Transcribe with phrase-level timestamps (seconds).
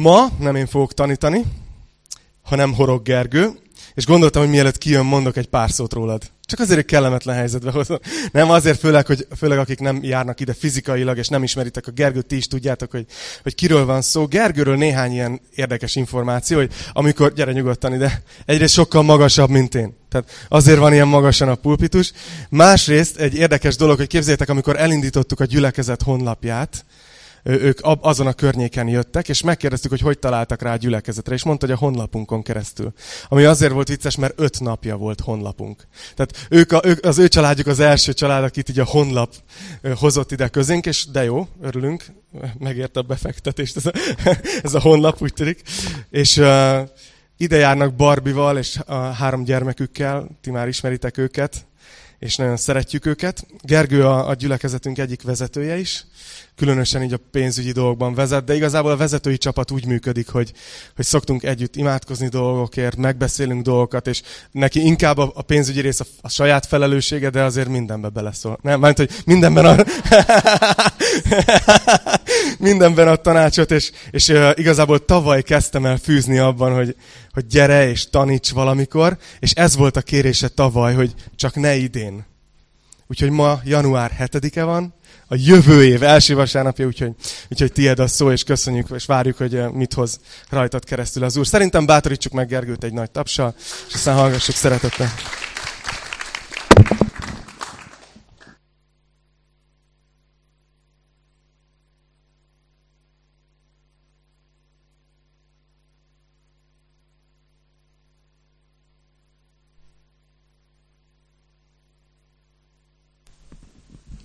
[0.00, 1.44] Ma nem én fogok tanítani,
[2.42, 3.50] hanem Horog Gergő,
[3.94, 6.22] és gondoltam, hogy mielőtt kijön, mondok egy pár szót rólad.
[6.42, 7.98] Csak azért, hogy kellemetlen helyzetbe hozom.
[8.32, 12.26] Nem azért, főleg, hogy, főleg akik nem járnak ide fizikailag, és nem ismeritek a Gergőt,
[12.26, 13.06] ti is tudjátok, hogy,
[13.42, 14.26] hogy kiről van szó.
[14.26, 19.96] Gergőről néhány ilyen érdekes információ, hogy amikor, gyere nyugodtan ide, egyrészt sokkal magasabb, mint én.
[20.08, 22.12] Tehát azért van ilyen magasan a pulpitus.
[22.48, 26.84] Másrészt egy érdekes dolog, hogy képzeljétek, amikor elindítottuk a gyülekezet honlapját,
[27.42, 31.66] ők azon a környéken jöttek, és megkérdeztük, hogy hogy találtak rá a gyülekezetre, és mondta,
[31.66, 32.92] hogy a honlapunkon keresztül.
[33.28, 35.86] Ami azért volt vicces, mert öt napja volt honlapunk.
[36.14, 39.34] Tehát ők, a, ők az ő családjuk az első család, akit így a honlap
[39.94, 42.04] hozott ide közénk, és de jó, örülünk,
[42.58, 43.92] megérte a befektetést ez a,
[44.62, 45.62] ez a honlap, úgy tűnik.
[46.10, 46.88] És uh,
[47.36, 51.66] ide járnak Barbival és a három gyermekükkel, ti már ismeritek őket,
[52.18, 53.46] és nagyon szeretjük őket.
[53.62, 56.04] Gergő a, a gyülekezetünk egyik vezetője is,
[56.56, 60.52] különösen így a pénzügyi dolgokban vezet, de igazából a vezetői csapat úgy működik, hogy,
[60.96, 66.04] hogy szoktunk együtt imádkozni dolgokért, megbeszélünk dolgokat, és neki inkább a, a pénzügyi rész a,
[66.20, 68.58] a saját felelőssége, de azért mindenbe beleszól.
[68.62, 69.76] Nem, mert hogy mindenben a,
[72.68, 76.96] mindenben a tanácsot, és, és uh, igazából tavaly kezdtem el fűzni abban, hogy,
[77.32, 82.26] hogy gyere és taníts valamikor, és ez volt a kérése tavaly, hogy csak ne idén.
[83.06, 84.94] Úgyhogy ma január 7-e van,
[85.26, 87.12] a jövő év első vasárnapja, úgyhogy,
[87.50, 91.36] úgyhogy tiéd a szó, és köszönjük, és várjuk, hogy eh, mit hoz rajtad keresztül az
[91.36, 91.46] Úr.
[91.46, 93.54] Szerintem bátorítsuk meg Gergőt egy nagy tapsal,
[93.88, 95.10] és aztán hallgassuk szeretettel.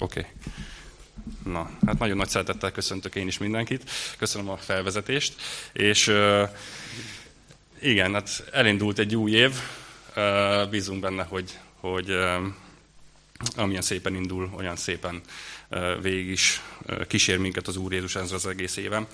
[0.04, 0.20] Oké.
[0.20, 0.32] Okay.
[1.54, 3.90] Na, hát nagyon nagy szeretettel köszöntök én is mindenkit.
[4.18, 5.34] Köszönöm a felvezetést.
[5.74, 6.14] És
[7.82, 9.52] igen, hát elindult egy új év.
[10.70, 12.18] Bízunk benne, hogy, hogy
[13.56, 15.22] amilyen szépen indul, olyan szépen
[16.02, 16.62] végig is
[17.08, 19.08] kísér minket az Úr Jézus ez az egész éven.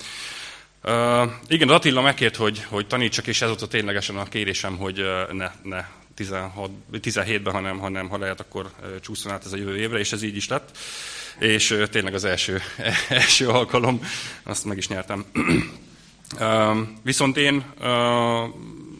[0.83, 4.77] Uh, igen, az Attila megkért, hogy, hogy tanítsak, és ez volt a ténylegesen a kérésem,
[4.77, 5.85] hogy ne, ne
[6.15, 8.71] 16, 17-ben, hanem, hanem ha lehet, akkor
[9.01, 10.77] csúszson át ez a jövő évre, és ez így is lett.
[11.39, 12.61] És tényleg az első,
[13.09, 14.01] első alkalom,
[14.43, 15.25] azt meg is nyertem.
[17.03, 17.63] Viszont én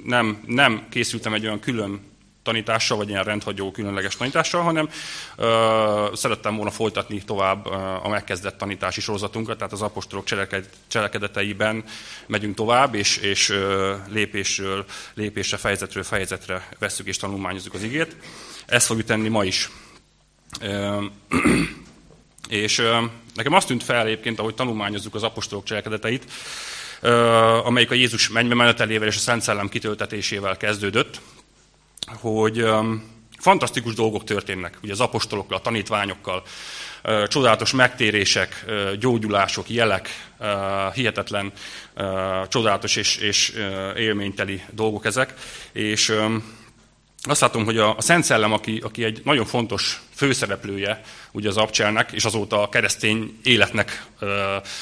[0.04, 2.10] nem, nem készültem egy olyan külön
[2.44, 4.90] tanítással, vagy ilyen rendhagyó különleges tanítással, hanem
[5.36, 7.66] ö, szerettem volna folytatni tovább
[8.04, 11.84] a megkezdett tanítási sorozatunkat, tehát az apostolok cseleked, cselekedeteiben
[12.28, 18.16] megyünk tovább, és, és ö, lépésről lépésre, fejezetről fejezetre vesszük és tanulmányozzuk az igét.
[18.66, 19.70] Ezt fogjuk tenni ma is.
[20.62, 21.06] Ö,
[22.48, 22.82] és
[23.36, 26.26] nekem azt tűnt fel egyébként, ahogy tanulmányozzuk az apostolok cselekedeteit,
[27.64, 31.22] amelyik a Jézus mennybe menetelével és a Szent Szellem kitöltetésével kezdődött,
[32.08, 32.66] hogy
[33.38, 36.44] fantasztikus dolgok történnek, ugye az apostolokkal, a tanítványokkal,
[37.28, 38.66] csodálatos megtérések,
[39.00, 40.30] gyógyulások, jelek,
[40.94, 41.52] hihetetlen,
[42.48, 43.54] csodálatos és, és
[43.96, 45.34] élményteli dolgok ezek.
[45.72, 46.14] És
[47.22, 52.12] azt látom, hogy a, Szent Szellem, aki, aki egy nagyon fontos főszereplője ugye az abcselnek,
[52.12, 54.06] és azóta a keresztény életnek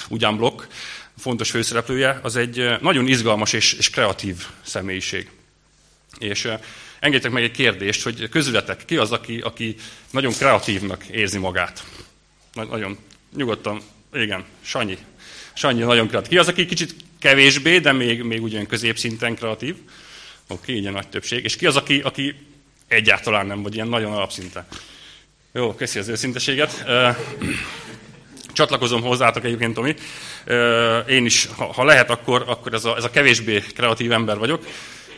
[0.09, 0.61] ugyan blokk,
[1.17, 5.29] fontos főszereplője, az egy nagyon izgalmas és, és kreatív személyiség.
[6.19, 6.47] És
[6.99, 9.75] Engedjétek meg egy kérdést, hogy közületek ki az, aki, aki
[10.11, 11.83] nagyon kreatívnak érzi magát?
[12.53, 12.97] Nagyon
[13.35, 13.81] nyugodtan,
[14.13, 14.97] igen, Sanyi.
[15.53, 16.29] Sanyi nagyon kreatív.
[16.29, 19.75] Ki az, aki kicsit kevésbé, de még, még ugyan középszinten kreatív?
[20.47, 21.43] Oké, így a nagy többség.
[21.43, 22.35] És ki az, aki, aki
[22.87, 24.67] egyáltalán nem, vagy ilyen nagyon alapszinten?
[25.51, 26.85] Jó, köszi az őszinteséget.
[28.53, 29.95] Csatlakozom hozzátok egyébként, Tomi.
[31.07, 34.65] Én is, ha lehet, akkor, akkor ez, a, ez a kevésbé kreatív ember vagyok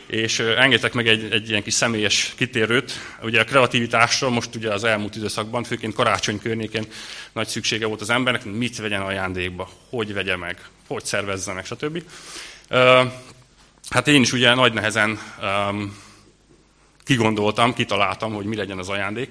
[0.09, 2.91] és engedtek meg egy, egy ilyen kis személyes kitérőt.
[3.21, 6.85] Ugye a kreativitásra most ugye az elmúlt időszakban, főként karácsony környékén
[7.33, 12.03] nagy szüksége volt az embernek, mit vegyen ajándékba, hogy vegye meg, hogy szervezze meg, stb.
[13.89, 15.97] Hát én is ugye nagy nehezen um,
[17.03, 19.29] kigondoltam, kitaláltam, hogy mi legyen az ajándék.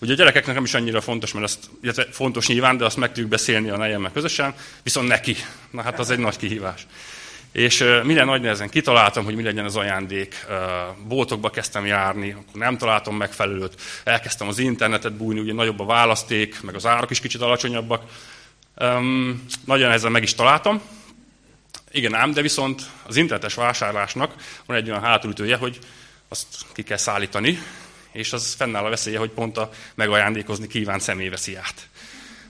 [0.00, 3.08] Ugye a gyerekeknek nem is annyira fontos, mert azt, illetve fontos nyilván, de azt meg
[3.08, 5.36] tudjuk beszélni a nejemmel közösen, viszont neki,
[5.70, 6.86] na hát az egy nagy kihívás.
[7.52, 10.46] És minden nagy nehezen kitaláltam, hogy mi legyen az ajándék.
[11.08, 13.80] Boltokba kezdtem járni, akkor nem találtam megfelelőt.
[14.04, 18.02] Elkezdtem az internetet bújni, ugye nagyobb a választék, meg az árak is kicsit alacsonyabbak.
[18.80, 20.82] Um, nagyon nehezen meg is találtam.
[21.92, 24.34] Igen ám, de viszont az internetes vásárlásnak
[24.66, 25.78] van egy olyan hátulütője, hogy
[26.28, 27.58] azt ki kell szállítani,
[28.12, 31.88] és az fennáll a veszélye, hogy pont a megajándékozni kívánt személy veszi át.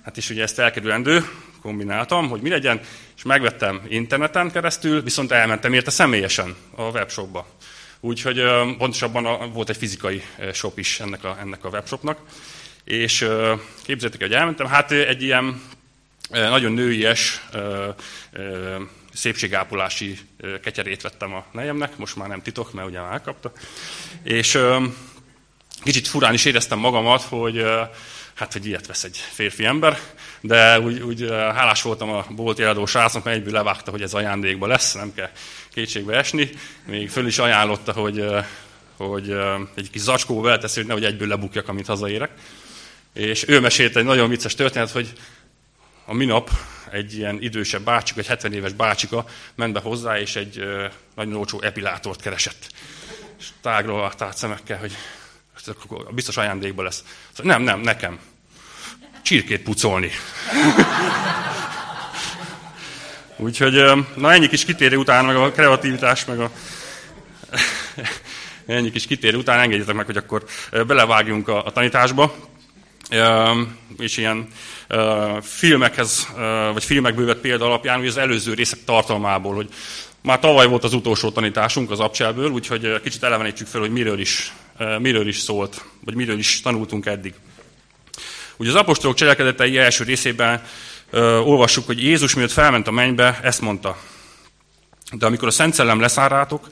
[0.04, 1.28] Hát is ugye ezt elkerülendő,
[1.62, 2.80] kombináltam, hogy mi legyen,
[3.16, 7.46] és megvettem interneten keresztül, viszont elmentem érte személyesen a webshopba.
[8.00, 8.42] Úgyhogy
[8.78, 10.22] pontosabban volt egy fizikai
[10.52, 12.18] shop is ennek a, ennek a webshopnak.
[12.84, 13.28] És
[13.82, 15.62] képzeljétek, hogy elmentem, hát egy ilyen
[16.30, 17.42] nagyon nőies
[19.14, 20.18] szépségápolási
[20.62, 23.52] ketyerét vettem a nejemnek, most már nem titok, mert ugye már elkapta.
[24.22, 24.58] És
[25.82, 27.64] kicsit furán is éreztem magamat, hogy
[28.34, 29.98] hát, hogy ilyet vesz egy férfi ember,
[30.40, 34.66] de úgy, úgy hálás voltam a bolti eladó srácnak, mert egyből levágta, hogy ez ajándékba
[34.66, 35.30] lesz, nem kell
[35.72, 36.50] kétségbe esni.
[36.86, 38.24] Még föl is ajánlotta, hogy,
[38.96, 39.36] hogy
[39.74, 42.30] egy kis zacskóba belteszi, hogy nehogy egyből lebukjak, amit hazaérek.
[43.14, 45.12] És ő mesélte egy nagyon vicces történet, hogy
[46.06, 46.50] a minap
[46.92, 50.64] egy ilyen idősebb bácsika, egy 70 éves bácsika ment be hozzá, és egy
[51.14, 52.72] nagyon olcsó epilátort keresett.
[53.38, 54.96] És tágra tárt szemekkel, hogy
[56.10, 57.04] biztos ajándékba lesz.
[57.32, 58.18] Szóval, nem, nem, nekem.
[59.22, 60.10] Csirkét pucolni.
[63.36, 66.50] Úgyhogy, na ennyi kis kitérő után, meg a kreativitás, meg a
[68.66, 72.49] ennyi kis kitérő után engedjetek meg, hogy akkor belevágjunk a, a tanításba.
[73.98, 74.48] És ilyen
[75.42, 76.28] filmekhez,
[76.72, 79.68] vagy filmekből vett példa alapján, hogy az előző részek tartalmából, hogy
[80.22, 84.52] már tavaly volt az utolsó tanításunk az Abcselből, úgyhogy kicsit elevenítsük fel, hogy miről is,
[84.98, 87.34] miről is szólt, vagy miről is tanultunk eddig.
[88.56, 90.62] Ugye az apostolok cselekedetei első részében
[91.44, 93.98] olvassuk, hogy Jézus miatt felment a mennybe, ezt mondta.
[95.12, 96.68] De amikor a Szent Szellem leszárátok,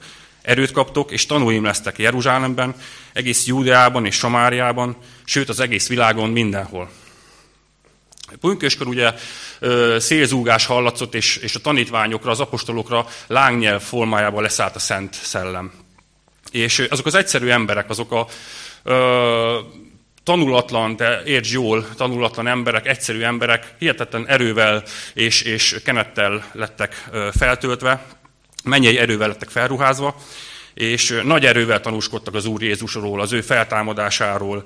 [0.49, 2.75] erőt kaptok, és tanúim lesztek Jeruzsálemben,
[3.13, 6.91] egész Júdeában és Samáriában, sőt az egész világon mindenhol.
[8.41, 9.13] Pünköskor ugye
[9.99, 15.73] szélzúgás hallatszott, és, és a tanítványokra, az apostolokra lángnyelv formájában leszállt a Szent Szellem.
[16.51, 18.27] És azok az egyszerű emberek, azok a
[18.83, 19.59] ö,
[20.25, 24.83] tanulatlan, de értsd jól, tanulatlan emberek, egyszerű emberek, hihetetlen erővel
[25.15, 27.09] és, és kenettel lettek
[27.39, 28.18] feltöltve,
[28.69, 30.17] mennyei erővel lettek felruházva,
[30.75, 34.63] és nagy erővel tanúskodtak az Úr Jézusról, az ő feltámadásáról,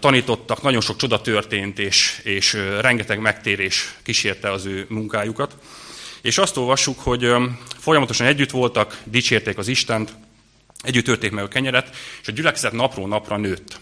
[0.00, 5.56] tanítottak, nagyon sok csoda történt, és, és rengeteg megtérés kísérte az ő munkájukat.
[6.22, 7.32] És azt olvassuk, hogy
[7.78, 10.12] folyamatosan együtt voltak, dicsérték az Istent,
[10.82, 13.80] együtt törték meg a kenyeret, és a gyülekezet napról napra nőtt.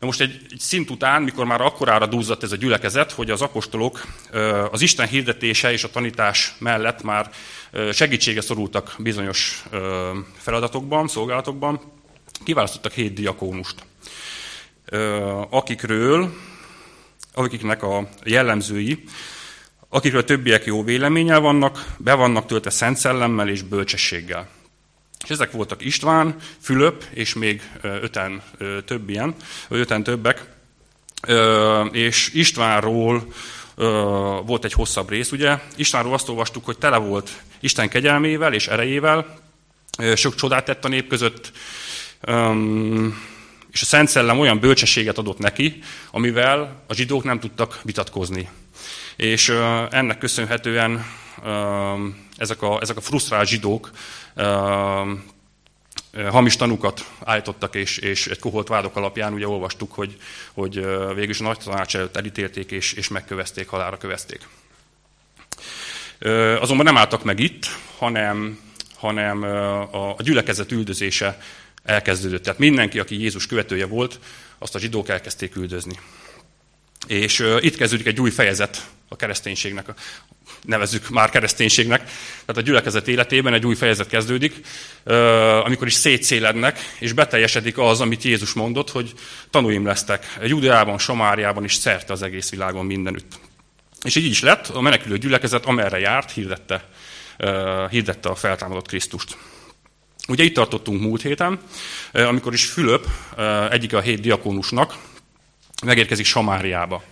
[0.00, 3.42] Na most egy, egy szint után, mikor már akkorára dúzzadt ez a gyülekezet, hogy az
[3.42, 4.06] apostolok
[4.70, 7.30] az Isten hirdetése és a tanítás mellett már
[7.92, 9.64] segítsége szorultak bizonyos
[10.36, 11.80] feladatokban, szolgálatokban,
[12.44, 13.74] kiválasztottak hét diakónust,
[15.50, 16.34] akikről,
[17.34, 19.04] akiknek a jellemzői,
[19.88, 24.48] akikről többiek jó véleménnyel vannak, be vannak töltve szent szellemmel és bölcsességgel.
[25.24, 28.42] És ezek voltak István, Fülöp, és még öten
[28.84, 29.34] több ilyen,
[29.68, 30.44] öten többek.
[31.92, 33.32] És Istvánról
[34.44, 35.58] volt egy hosszabb rész, ugye.
[35.76, 39.38] Istvánról azt olvastuk, hogy tele volt Isten kegyelmével és erejével,
[40.14, 41.52] sok csodát tett a nép között,
[43.70, 48.48] és a Szent Szellem olyan bölcsességet adott neki, amivel a zsidók nem tudtak vitatkozni.
[49.16, 49.48] És
[49.90, 51.06] ennek köszönhetően
[52.36, 53.90] ezek a, ezek a frusztrált zsidók
[56.30, 60.16] hamis tanukat állítottak, és, és egy koholt vádok alapján ugye olvastuk, hogy,
[60.52, 60.74] hogy
[61.14, 64.48] végül is a nagy tanács előtt elítélték, és, és megkövezték, halára kövezték.
[66.60, 67.66] Azonban nem álltak meg itt,
[67.98, 68.58] hanem,
[68.94, 71.40] hanem a, a gyülekezet üldözése
[71.84, 72.42] elkezdődött.
[72.42, 74.18] Tehát mindenki, aki Jézus követője volt,
[74.58, 75.98] azt a zsidók elkezdték üldözni.
[77.06, 79.86] És itt kezdődik egy új fejezet a kereszténységnek,
[80.62, 82.00] nevezzük már kereszténységnek.
[82.44, 84.60] Tehát a gyülekezet életében egy új fejezet kezdődik,
[85.64, 89.12] amikor is szétszélednek, és beteljesedik az, amit Jézus mondott, hogy
[89.50, 93.38] tanúim lesztek Judeában, Samáriában és szerte az egész világon mindenütt.
[94.02, 96.88] És így is lett, a menekülő gyülekezet, amerre járt, hirdette,
[97.90, 99.36] hirdette a feltámadott Krisztust.
[100.28, 101.60] Ugye itt tartottunk múlt héten,
[102.12, 103.06] amikor is Fülöp,
[103.70, 104.94] egyik a hét diakónusnak,
[105.84, 107.02] megérkezik Samáriába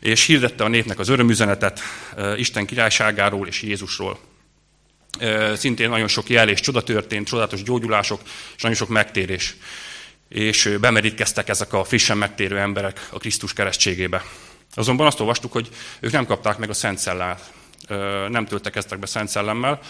[0.00, 1.80] és hirdette a népnek az örömüzenetet
[2.36, 4.18] Isten királyságáról és Jézusról.
[5.54, 8.20] Szintén nagyon sok jel és csoda történt, csodálatos gyógyulások,
[8.56, 9.56] és nagyon sok megtérés.
[10.28, 14.24] És bemerítkeztek ezek a frissen megtérő emberek a Krisztus keresztségébe.
[14.74, 15.68] Azonban azt olvastuk, hogy
[16.00, 17.52] ők nem kapták meg a Szent Szellát,
[18.28, 19.80] nem töltekeztek be Szent Szellemmel,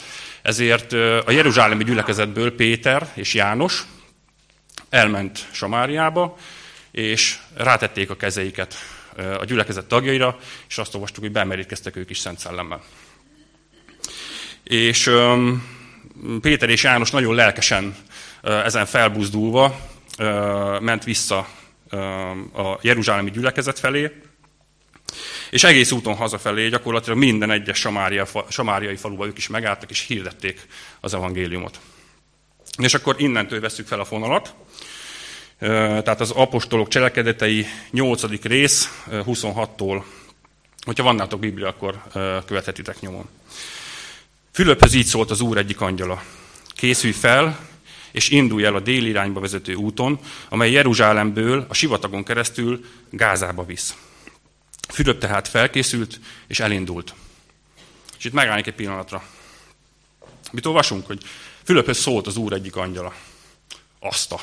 [0.43, 0.93] ezért
[1.27, 3.85] a Jeruzsálemi gyülekezetből Péter és János
[4.91, 6.37] elment Samáriába,
[6.91, 8.75] és rátették a kezeiket
[9.39, 12.83] a gyülekezet tagjaira, és azt olvastuk, hogy bemerítkeztek ők is Szent Szellemmel.
[14.63, 15.11] És
[16.41, 17.97] Péter és János nagyon lelkesen
[18.43, 19.81] ezen felbuzdulva
[20.81, 21.49] ment vissza
[22.55, 24.11] a Jeruzsálemi gyülekezet felé,
[25.51, 30.67] És egész úton hazafelé gyakorlatilag minden egyes samária, samáriai faluba ők is megálltak, és hirdették
[31.01, 31.81] az evangéliumot.
[32.79, 34.55] És akkor innentől veszük fel a fonalat.
[35.61, 38.43] Tehát az apostolok cselekedetei 8.
[38.43, 40.03] rész, 26-tól.
[40.85, 42.03] Hogyha van nátok Biblia, akkor
[42.47, 43.29] követhetitek nyomon.
[44.53, 46.23] Fülöphöz így szólt az Úr egyik angyala.
[46.69, 47.69] Készülj fel,
[48.11, 53.97] és indulj el a déli irányba vezető úton, amely Jeruzsálemből a sivatagon keresztül Gázába visz.
[54.89, 57.15] Fülöp tehát felkészült, és elindult.
[58.19, 59.23] És itt megállnék egy pillanatra.
[60.53, 61.23] Mit olvasunk, hogy
[61.63, 63.15] Fülöphöz szólt az Úr egyik angyala.
[63.99, 64.41] Azt a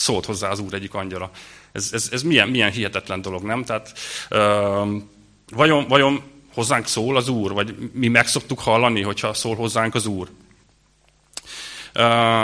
[0.00, 1.30] szólt hozzá az Úr egyik angyala.
[1.72, 3.64] Ez, ez, ez milyen, milyen hihetetlen dolog, nem?
[3.64, 3.92] Tehát
[4.30, 5.02] uh,
[5.50, 6.22] vajon, vajon
[6.54, 10.28] hozzánk szól az Úr, vagy mi meg szoktuk hallani, hogyha szól hozzánk az Úr?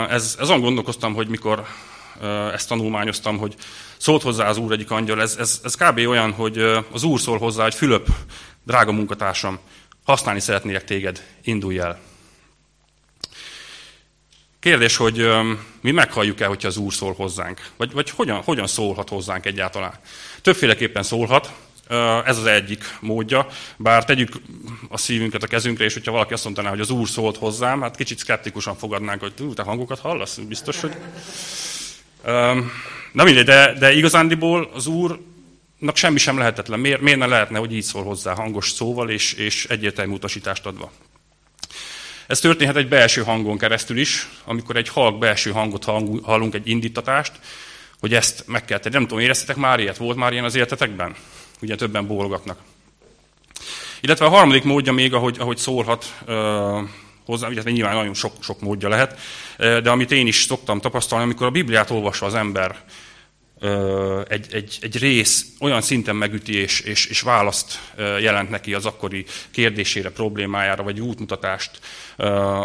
[0.09, 1.65] Ez, azon gondolkoztam, hogy mikor
[2.53, 3.55] ezt tanulmányoztam, hogy
[3.97, 5.97] szólt hozzá az Úr egyik angyal, ez, ez, ez kb.
[5.97, 6.57] olyan, hogy
[6.91, 8.07] az Úr szól hozzá, hogy Fülöp,
[8.63, 9.59] drága munkatársam,
[10.03, 11.99] használni szeretnélek téged, indulj el.
[14.67, 15.29] Kérdés, hogy
[15.81, 17.61] mi meghalljuk el, hogyha az Úr szól hozzánk?
[17.77, 19.93] Vagy, vagy hogyan, hogyan szólhat hozzánk egyáltalán?
[20.41, 21.51] Többféleképpen szólhat,
[22.25, 23.47] ez az egyik módja,
[23.77, 24.31] bár tegyük
[24.89, 27.95] a szívünket a kezünkre, és hogyha valaki azt mondaná, hogy az Úr szólt hozzám, hát
[27.95, 30.91] kicsit szkeptikusan fogadnánk, hogy te hangokat hallasz, biztos, hogy...
[33.11, 36.79] Na mindegy, de, de igazándiból az Úrnak semmi sem lehetetlen.
[36.79, 40.91] Miért, miért ne lehetne, hogy így szól hozzá hangos szóval és, és egyértelmű utasítást adva?
[42.27, 45.83] Ez történhet egy belső hangon keresztül is, amikor egy halk belső hangot
[46.23, 47.31] hallunk, egy indítatást,
[47.99, 48.93] hogy ezt meg kell tenni.
[48.95, 49.97] Nem tudom, éreztetek már ilyet?
[49.97, 51.15] Volt már ilyen az életetekben?
[51.61, 52.59] ugye többen bólogatnak.
[54.01, 56.89] Illetve a harmadik módja még, ahogy, ahogy szólhat uh,
[57.25, 59.19] hozzá, ugye nyilván nagyon sok, sok módja lehet,
[59.57, 62.75] de amit én is szoktam tapasztalni, amikor a Bibliát olvassa az ember,
[64.27, 69.25] egy, egy, egy rész olyan szinten megüti és, és, és választ jelent neki az akkori
[69.51, 71.79] kérdésére, problémájára, vagy útmutatást,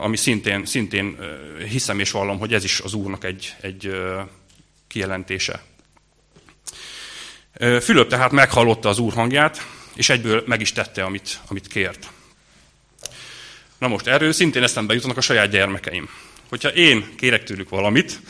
[0.00, 1.16] ami szintén, szintén
[1.68, 4.02] hiszem és vallom, hogy ez is az Úrnak egy, egy
[4.88, 5.62] kijelentése.
[7.80, 12.11] Fülöp tehát meghallotta az úr hangját, és egyből meg is tette, amit, amit kért.
[13.78, 16.08] Na most erről szintén eszembe jutnak a saját gyermekeim.
[16.49, 18.20] Hogyha én kérek tőlük valamit,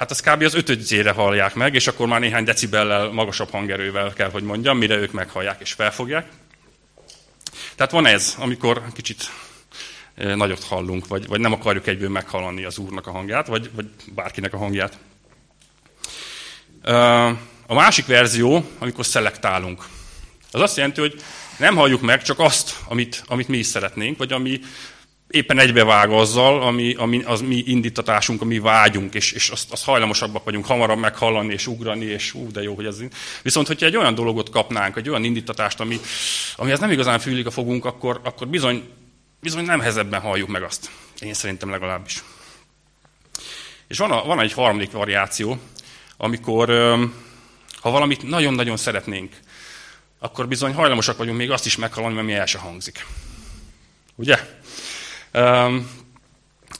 [0.00, 0.42] hát az kb.
[0.42, 4.96] az ötödzére hallják meg, és akkor már néhány decibellel, magasabb hangerővel kell, hogy mondjam, mire
[4.96, 6.28] ők meghallják és felfogják.
[7.74, 9.30] Tehát van ez, amikor kicsit
[10.14, 14.54] nagyot hallunk, vagy, vagy nem akarjuk egyből meghallani az úrnak a hangját, vagy, vagy bárkinek
[14.54, 14.98] a hangját.
[17.66, 19.84] A másik verzió, amikor szelektálunk.
[20.50, 21.22] Az azt jelenti, hogy
[21.58, 24.60] nem halljuk meg csak azt, amit, amit mi is szeretnénk, vagy ami
[25.30, 29.84] éppen egybevág azzal, ami, ami az mi indítatásunk, a mi vágyunk, és, és azt, azt
[29.84, 32.98] hajlamosabbak vagyunk hamarabb meghallani és ugrani, és ú, de jó, hogy ez...
[33.42, 36.00] Viszont, hogyha egy olyan dologot kapnánk, egy olyan indítatást, ami,
[36.56, 38.88] amihez nem igazán fűlik a fogunk, akkor, akkor bizony,
[39.40, 40.90] bizony nem hezebben halljuk meg azt.
[41.20, 42.22] Én szerintem legalábbis.
[43.88, 45.58] És van, a, van egy harmadik variáció,
[46.16, 46.68] amikor
[47.80, 49.36] ha valamit nagyon-nagyon szeretnénk,
[50.18, 53.06] akkor bizony hajlamosak vagyunk még azt is meghallani, ami el se hangzik.
[54.14, 54.59] Ugye?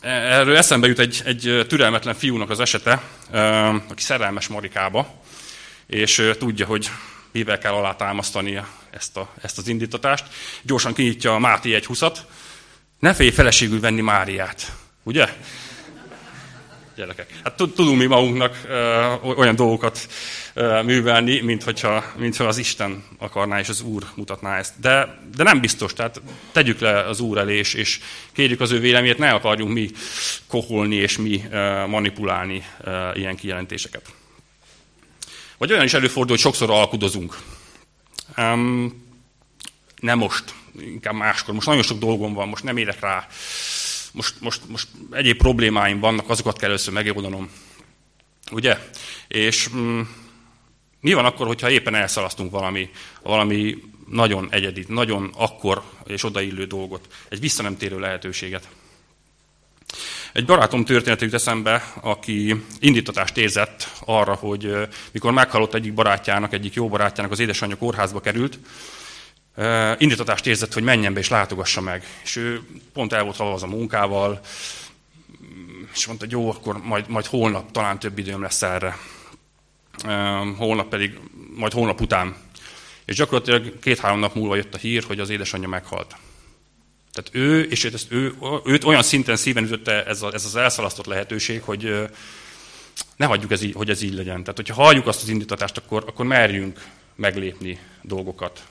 [0.00, 3.02] Erről eszembe jut egy, egy türelmetlen fiúnak az esete,
[3.88, 5.23] aki szerelmes Marikába,
[5.87, 6.90] és tudja, hogy
[7.33, 10.25] mivel kell alátámasztani ezt, a, ezt az indítatást.
[10.62, 12.16] Gyorsan kinyitja a Máté 1.20-at.
[12.99, 14.73] Ne félj feleségül venni Máriát.
[15.02, 15.28] Ugye?
[16.97, 17.40] Gyerekek.
[17.44, 18.56] Hát tudunk mi magunknak
[19.37, 20.09] olyan dolgokat
[20.85, 24.75] művelni, mint hogyha, mint hogyha az Isten akarná és az Úr mutatná ezt.
[24.80, 26.20] De, de nem biztos, tehát
[26.52, 28.00] tegyük le az Úr elé, és, és
[28.32, 29.90] kérjük az ő véleményét, ne akarjunk mi
[30.47, 31.42] koholni és mi
[31.87, 32.64] manipulálni
[33.14, 34.12] ilyen kijelentéseket.
[35.59, 37.37] Vagy olyan is előfordul, hogy sokszor alkudozunk.
[38.37, 39.09] Um,
[40.00, 40.44] nem most,
[40.80, 41.54] inkább máskor.
[41.54, 43.26] Most nagyon sok dolgom van, most nem érek rá
[44.12, 47.50] most, most, most egyéb problémáim vannak, azokat kell először megoldanom.
[48.50, 48.79] Ugye?
[49.29, 50.00] És mm,
[51.00, 52.90] mi van akkor, hogyha éppen elszalasztunk valami,
[53.23, 53.76] valami
[54.09, 58.69] nagyon egyedi, nagyon akkor és odaillő dolgot, egy visszanemtérő lehetőséget.
[60.33, 64.73] Egy barátom története jut eszembe, aki indítatást érzett arra, hogy
[65.12, 68.59] mikor meghallott egyik barátjának, egyik jó barátjának az édesanyja kórházba került,
[69.99, 72.05] indítatást érzett, hogy menjen be és látogassa meg.
[72.23, 72.62] És ő
[72.93, 74.40] pont el volt az a munkával,
[75.95, 78.97] és mondta, hogy jó, akkor majd, majd holnap talán több időm lesz erre.
[80.57, 81.19] Holnap pedig,
[81.55, 82.37] majd holnap után.
[83.05, 86.17] És gyakorlatilag két-három nap múlva jött a hír, hogy az édesanyja meghalt.
[87.12, 91.07] Tehát ő, és ezt ő, őt olyan szinten szíven ütötte ez, a, ez az elszalasztott
[91.07, 92.09] lehetőség, hogy
[93.17, 94.40] ne hagyjuk, ez így, hogy ez így legyen.
[94.40, 98.62] Tehát, hogyha halljuk azt az indítatást, akkor, akkor merjünk meglépni dolgokat.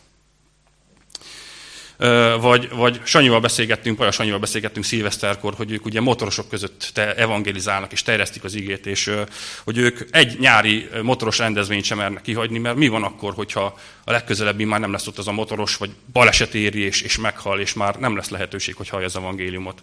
[2.39, 7.15] Vagy, vagy Sanyival beszélgettünk, vagy a Sanyival beszélgettünk szilveszterkor, hogy ők ugye motorosok között te
[7.15, 9.11] evangelizálnak és terjesztik az igét, és
[9.63, 14.11] hogy ők egy nyári motoros rendezvényt sem mernek kihagyni, mert mi van akkor, hogyha a
[14.11, 17.73] legközelebbi már nem lesz ott az a motoros, vagy baleset éri és, és meghal, és
[17.73, 19.81] már nem lesz lehetőség, hogy hallja az evangéliumot.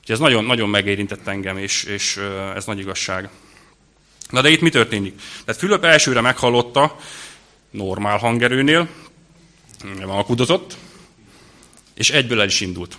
[0.00, 2.20] Úgyhogy ez nagyon, nagyon megérintett engem, és, és
[2.54, 3.28] ez nagy igazság.
[4.30, 5.20] Na de itt mi történik?
[5.44, 6.96] Tehát Fülöp elsőre meghallotta,
[7.70, 8.88] normál hangerőnél,
[10.06, 10.76] alkudozott,
[11.94, 12.98] és egyből el is indult.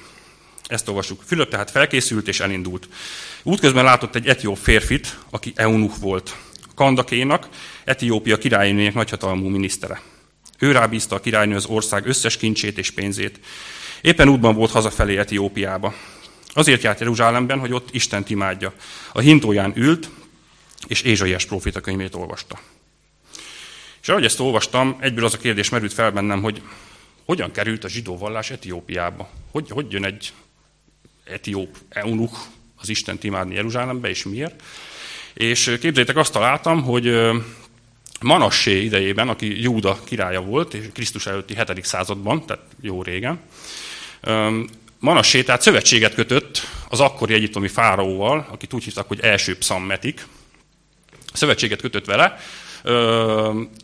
[0.67, 1.21] Ezt olvasjuk.
[1.25, 2.87] Fülöp tehát felkészült és elindult.
[3.43, 6.35] Útközben látott egy etióp férfit, aki eunuch volt.
[6.75, 7.47] Kandakénak,
[7.83, 10.01] Etiópia királynőjének nagyhatalmú minisztere.
[10.59, 13.39] Ő rábízta a királynő az ország összes kincsét és pénzét.
[14.01, 15.93] Éppen útban volt hazafelé Etiópiába.
[16.53, 18.73] Azért járt Jeruzsálemben, hogy ott Isten imádja.
[19.13, 20.09] A hintóján ült,
[20.87, 22.59] és Ézsaiás prófita könyvét olvasta.
[24.01, 26.61] És ahogy ezt olvastam, egyből az a kérdés merült fel bennem, hogy
[27.25, 29.29] hogyan került a zsidó vallás Etiópiába?
[29.51, 30.33] Hogy, hogy jön egy
[31.23, 32.37] etióp eunuch
[32.75, 34.63] az Isten imádni Jeruzsálembe, és miért?
[35.33, 37.15] És képzeljétek, azt találtam, hogy
[38.21, 41.85] Manassé idejében, aki Júda királya volt, és Krisztus előtti 7.
[41.85, 43.39] században, tehát jó régen,
[44.99, 50.27] Manassé tehát szövetséget kötött az akkori egyiptomi fáraóval, akit úgy hívtak, hogy első pszammetik,
[51.33, 52.39] szövetséget kötött vele,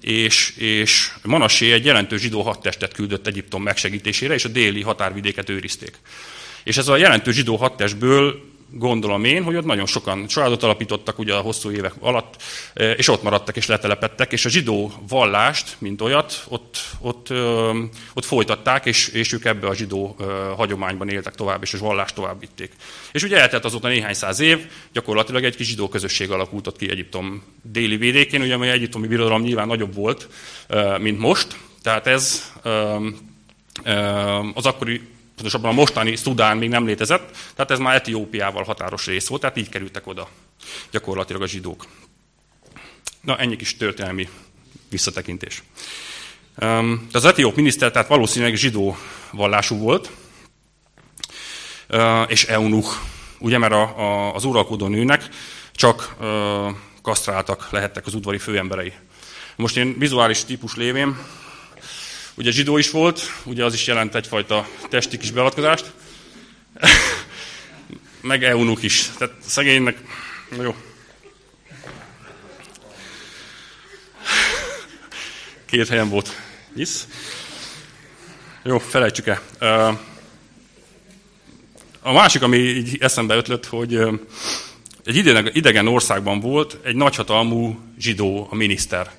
[0.02, 6.00] és, és Manassé egy jelentős zsidó hadtestet küldött Egyiptom megsegítésére, és a déli határvidéket őrizték.
[6.64, 11.34] És ez a jelentős zsidó hadtestből gondolom én, hogy ott nagyon sokan családot alapítottak ugye
[11.34, 12.42] a hosszú évek alatt,
[12.74, 17.28] e, és ott maradtak és letelepettek, és a zsidó vallást, mint olyat, ott, ott,
[18.14, 20.18] ott folytatták, és, és ők ebbe a zsidó
[20.56, 22.72] hagyományban éltek tovább, és a vallást tovább vitték.
[23.12, 27.44] És ugye eltelt azóta néhány száz év, gyakorlatilag egy kis zsidó közösség alakult ki Egyiptom
[27.62, 30.28] déli vidékén, ugye amely egyiptomi birodalom nyilván nagyobb volt,
[31.00, 32.52] mint most, tehát ez
[34.54, 35.02] az akkori
[35.40, 39.58] pontosabban a mostani Szudán még nem létezett, tehát ez már Etiópiával határos rész volt, tehát
[39.58, 40.30] így kerültek oda
[40.92, 41.86] gyakorlatilag a zsidók.
[43.22, 44.30] Na, ennyi kis történelmi
[44.90, 45.64] visszatekintés.
[47.12, 48.98] Az etióp miniszter tehát valószínűleg zsidó
[49.32, 50.12] vallású volt,
[52.28, 52.98] és eunuch,
[53.40, 55.30] ugye, mert a, az uralkodó nőnek
[55.72, 56.16] csak
[57.02, 58.94] kasztráltak lehettek az udvari főemberei.
[59.56, 61.18] Most én vizuális típus lévén
[62.40, 65.92] Ugye zsidó is volt, ugye az is jelent egyfajta testi kis beavatkozást.
[68.22, 69.10] Meg eunuk is.
[69.18, 69.98] Tehát szegénynek,
[70.58, 70.76] na jó.
[75.66, 76.42] Két helyen volt.
[76.76, 77.08] Nyisz.
[78.64, 79.42] Jó, felejtsük el.
[82.02, 84.00] A másik, ami így eszembe ötlött, hogy
[85.04, 85.16] egy
[85.54, 89.12] idegen országban volt egy nagyhatalmú zsidó, a miniszter.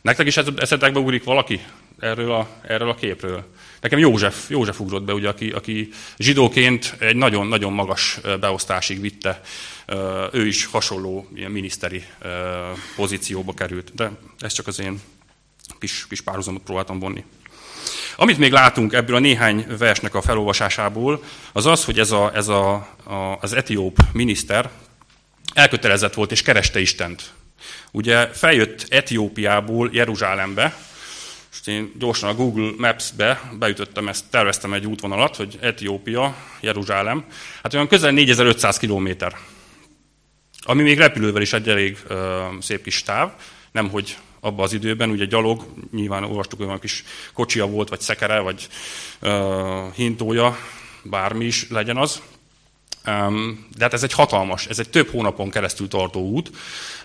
[0.00, 1.60] Nektek is eszetekbe ugrik valaki?
[2.04, 3.44] Erről a, erről a képről.
[3.80, 5.88] Nekem József, József ugrott be, ugye, aki, aki
[6.18, 9.40] zsidóként egy nagyon-nagyon magas beosztásig vitte.
[10.32, 12.04] Ő is hasonló ilyen miniszteri
[12.96, 15.00] pozícióba került, de ez csak az én
[15.78, 17.24] kis, kis párhuzamot próbáltam vonni.
[18.16, 22.48] Amit még látunk ebből a néhány versnek a felolvasásából, az az, hogy ez, a, ez
[22.48, 24.70] a, a, az etióp miniszter
[25.54, 27.32] elkötelezett volt és kereste Istent.
[27.90, 30.76] Ugye feljött Etiópiából Jeruzsálembe,
[31.60, 37.24] és én gyorsan a Google Maps-be beütöttem ezt, terveztem egy útvonalat, hogy Etiópia, Jeruzsálem.
[37.62, 39.36] Hát olyan közel 4500 kilométer.
[40.62, 43.32] Ami még repülővel is egy elég ö, szép kis táv,
[43.72, 48.38] nemhogy abban az időben, ugye gyalog, nyilván olvastuk, hogy olyan kis kocsia volt, vagy szekere,
[48.38, 48.68] vagy
[49.20, 50.58] ö, hintója,
[51.02, 52.22] bármi is legyen az.
[53.76, 56.50] De hát ez egy hatalmas, ez egy több hónapon keresztül tartó út,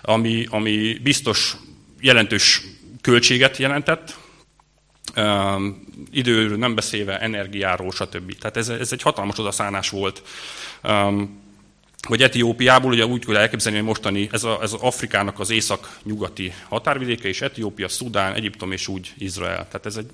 [0.02, 1.56] ami, ami biztos
[2.00, 2.62] jelentős
[3.00, 4.18] költséget jelentett,
[6.10, 8.38] Időről nem beszélve, energiáról, stb.
[8.38, 10.22] Tehát ez, ez egy hatalmas odaszánás volt.
[10.82, 11.38] Um,
[12.08, 16.52] hogy Etiópiából, ugye úgy kell elképzelni, hogy mostani, ez, a, ez az Afrikának az észak-nyugati
[16.68, 19.68] határvidéke, és Etiópia, Szudán, Egyiptom és úgy Izrael.
[19.68, 20.10] Tehát ez egy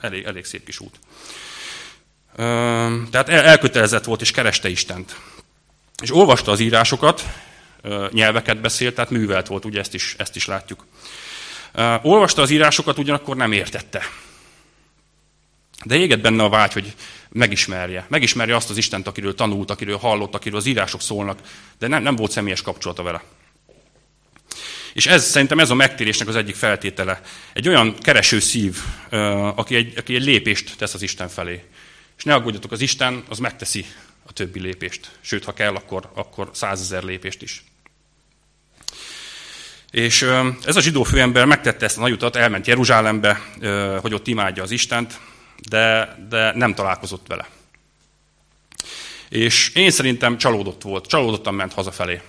[0.00, 0.98] elég, elég szép kis út.
[2.38, 5.16] Um, tehát el, elkötelezett volt, és kereste Istent.
[6.02, 7.22] És olvasta az írásokat,
[8.10, 10.86] nyelveket beszélt, tehát művelt volt, ugye ezt is, ezt is látjuk.
[12.02, 14.02] Olvasta az írásokat, ugyanakkor nem értette.
[15.84, 16.94] De égett benne a vágy, hogy
[17.28, 18.06] megismerje.
[18.08, 21.38] Megismerje azt az Istent, akiről tanult, akiről hallott, akiről az írások szólnak,
[21.78, 23.22] de nem, nem volt személyes kapcsolata vele.
[24.92, 27.20] És ez szerintem ez a megtérésnek az egyik feltétele.
[27.52, 28.78] Egy olyan kereső szív,
[29.54, 31.64] aki egy, aki egy lépést tesz az Isten felé.
[32.16, 33.86] És ne aggódjatok, az Isten az megteszi
[34.26, 35.10] a többi lépést.
[35.20, 37.64] Sőt, ha kell, akkor, akkor százezer lépést is.
[39.94, 40.22] És
[40.64, 43.40] ez a zsidó főember megtette ezt a nagy utat, elment Jeruzsálembe,
[44.00, 45.20] hogy ott imádja az Istent,
[45.68, 47.46] de, de nem találkozott vele.
[49.28, 52.20] És én szerintem csalódott volt, csalódottan ment hazafelé.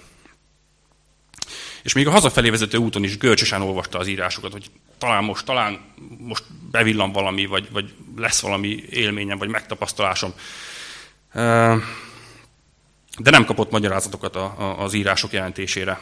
[1.84, 4.66] És még a hazafelé vezető úton is görcsösen olvasta az írásokat, hogy
[4.98, 5.80] talán most, talán
[6.18, 10.34] most bevillan valami, vagy, vagy lesz valami élményem, vagy megtapasztalásom.
[13.18, 14.36] De nem kapott magyarázatokat
[14.78, 16.00] az írások jelentésére.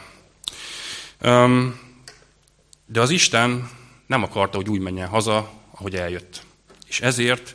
[2.86, 3.70] De az Isten
[4.06, 6.42] nem akarta, hogy úgy menjen haza, ahogy eljött.
[6.86, 7.54] És ezért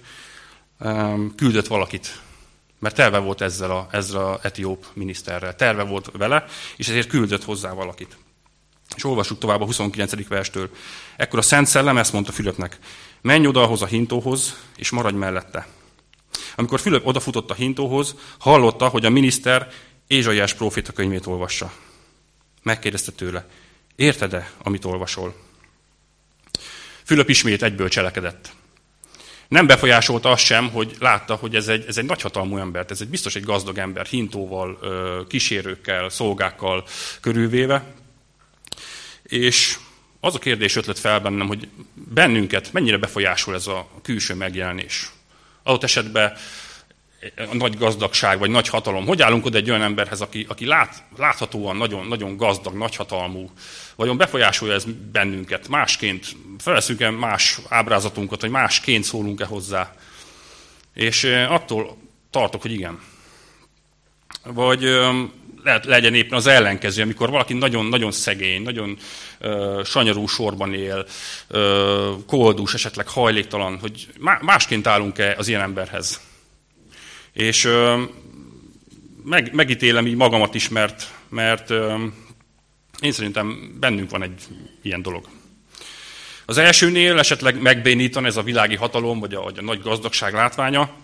[1.36, 2.22] küldött valakit,
[2.80, 5.56] mert terve volt ezzel a, ezzel a etióp miniszterrel.
[5.56, 8.18] Terve volt vele, és ezért küldött hozzá valakit.
[8.96, 10.28] És olvassuk tovább a 29.
[10.28, 10.70] verstől.
[11.18, 12.78] Ekkor a Szent Szellem ezt mondta Fülöpnek,
[13.22, 15.68] menj oda ahhoz a hintóhoz, és maradj mellette.
[16.56, 19.72] Amikor Fülöp odafutott a hintóhoz, hallotta, hogy a miniszter
[20.08, 21.72] Ézsaiás próféta könyvét olvassa.
[22.70, 23.48] Megkérdezte tőle,
[23.96, 25.36] érted-e, amit olvasol?
[27.04, 28.52] Fülöp ismét egyből cselekedett.
[29.48, 33.08] Nem befolyásolta azt sem, hogy látta, hogy ez egy, ez egy nagyhatalmú ember, ez egy
[33.08, 34.80] biztos egy gazdag ember, hintóval,
[35.28, 36.86] kísérőkkel, szolgákkal
[37.22, 37.94] körülvéve.
[39.24, 39.78] És
[40.20, 45.12] az a kérdés ötlet fel bennem, hogy bennünket mennyire befolyásol ez a külső megjelenés.
[45.64, 46.34] Adott esetben
[47.36, 49.06] a nagy gazdagság, vagy nagy hatalom.
[49.06, 53.52] Hogy állunk oda egy olyan emberhez, aki, aki lát, láthatóan nagyon, nagyon gazdag, nagyhatalmú?
[53.96, 55.68] Vajon befolyásolja ez bennünket?
[55.68, 56.26] Másként
[56.58, 59.96] feleszünk-e más ábrázatunkat, vagy másként szólunk-e hozzá?
[60.94, 61.98] És attól
[62.32, 63.00] tartok, hogy igen.
[64.44, 64.84] Vagy
[65.64, 68.98] lehet, legyen éppen az ellenkező, amikor valaki nagyon-nagyon szegény, nagyon
[69.40, 71.06] uh, sanyarú sorban él,
[71.50, 74.08] uh, koldus, esetleg hajléktalan, hogy
[74.42, 76.29] másként állunk-e az ilyen emberhez.
[77.34, 78.00] És uh,
[79.24, 82.02] meg, megítélem így magamat is, mert, mert uh,
[83.02, 84.48] én szerintem bennünk van egy
[84.82, 85.28] ilyen dolog.
[86.46, 90.96] Az elsőnél esetleg megbénítan ez a világi hatalom, vagy a, vagy a nagy gazdagság látványa,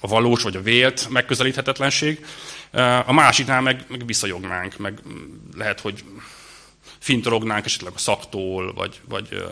[0.00, 2.24] a valós vagy a vélt megközelíthetetlenség.
[3.06, 4.98] A másiknál meg, meg visszajognánk, meg
[5.56, 6.04] lehet, hogy
[6.98, 9.44] fintorognánk esetleg a szaktól, vagy, vagy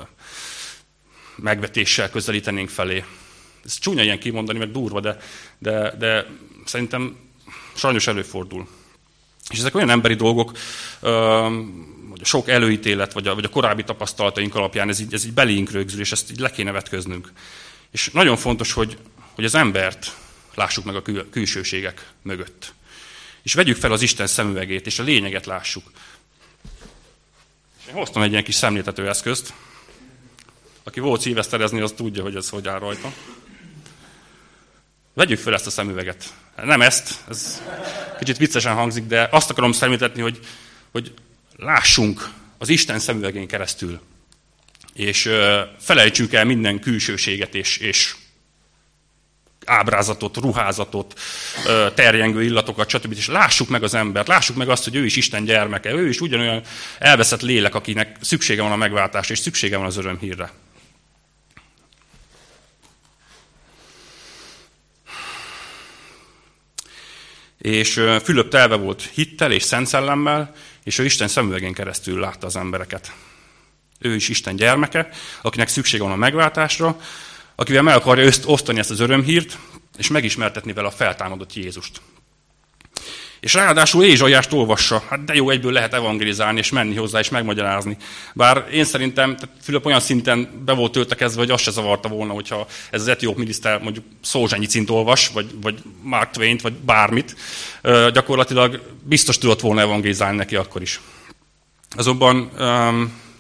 [1.37, 3.05] megvetéssel közelítenénk felé.
[3.65, 5.17] Ez csúnya ilyen kimondani, meg durva, de,
[5.59, 6.27] de, de
[6.65, 7.17] szerintem
[7.75, 8.69] sajnos előfordul.
[9.51, 10.53] És ezek olyan emberi dolgok,
[12.11, 15.33] hogy a sok előítélet, vagy a, vagy a korábbi tapasztalataink alapján ez így, ez így
[15.33, 17.33] belénk rögzül, és ezt így le kéne vetköznünk.
[17.91, 18.99] És nagyon fontos, hogy,
[19.35, 20.17] hogy az embert
[20.55, 22.75] lássuk meg a kül- külsőségek mögött.
[23.43, 25.91] És vegyük fel az Isten szemüvegét, és a lényeget lássuk.
[27.89, 29.53] Én hoztam egy ilyen kis szemléltető eszközt.
[30.83, 33.13] Aki volt szíveszterezni, az tudja, hogy ez hogy áll rajta.
[35.15, 36.25] Vegyük fel ezt a szemüveget.
[36.65, 37.63] Nem ezt, ez
[38.19, 40.39] kicsit viccesen hangzik, de azt akarom szemléltetni, hogy,
[40.93, 41.13] hogy
[41.57, 44.01] lássunk az Isten szemüvegén keresztül.
[44.95, 45.31] És
[45.81, 48.15] felejtsük el minden külsőséget és, és
[49.65, 51.21] ábrázatot, ruházatot,
[51.95, 53.13] terjengő illatokat, stb.
[53.17, 56.21] És lássuk meg az embert, lássuk meg azt, hogy ő is Isten gyermeke, ő is
[56.21, 56.63] ugyanolyan
[56.99, 60.53] elveszett lélek, akinek szüksége van a megváltásra, és szüksége van az örömhírre.
[67.65, 72.57] És Fülöp telve volt hittel és szent szellemmel, és ő Isten szemüvegén keresztül látta az
[72.57, 73.13] embereket.
[73.99, 75.09] Ő is Isten gyermeke,
[75.43, 77.01] akinek szüksége van a megváltásra,
[77.55, 79.59] akivel meg akarja osztani ezt az örömhírt,
[79.97, 82.01] és megismertetni vele a feltámadott Jézust.
[83.45, 87.97] És ráadásul Ézsaiást olvassa, hát de jó, egyből lehet evangelizálni, és menni hozzá, és megmagyarázni.
[88.35, 92.67] Bár én szerintem Fülöp olyan szinten be volt töltekezve, hogy azt se zavarta volna, hogyha
[92.91, 97.37] ez az etióp miniszter mondjuk Szózsányi cint olvas, vagy, vagy Mark Twain-t, vagy bármit,
[98.13, 101.01] gyakorlatilag biztos tudott volna evangelizálni neki akkor is.
[101.97, 102.51] Azonban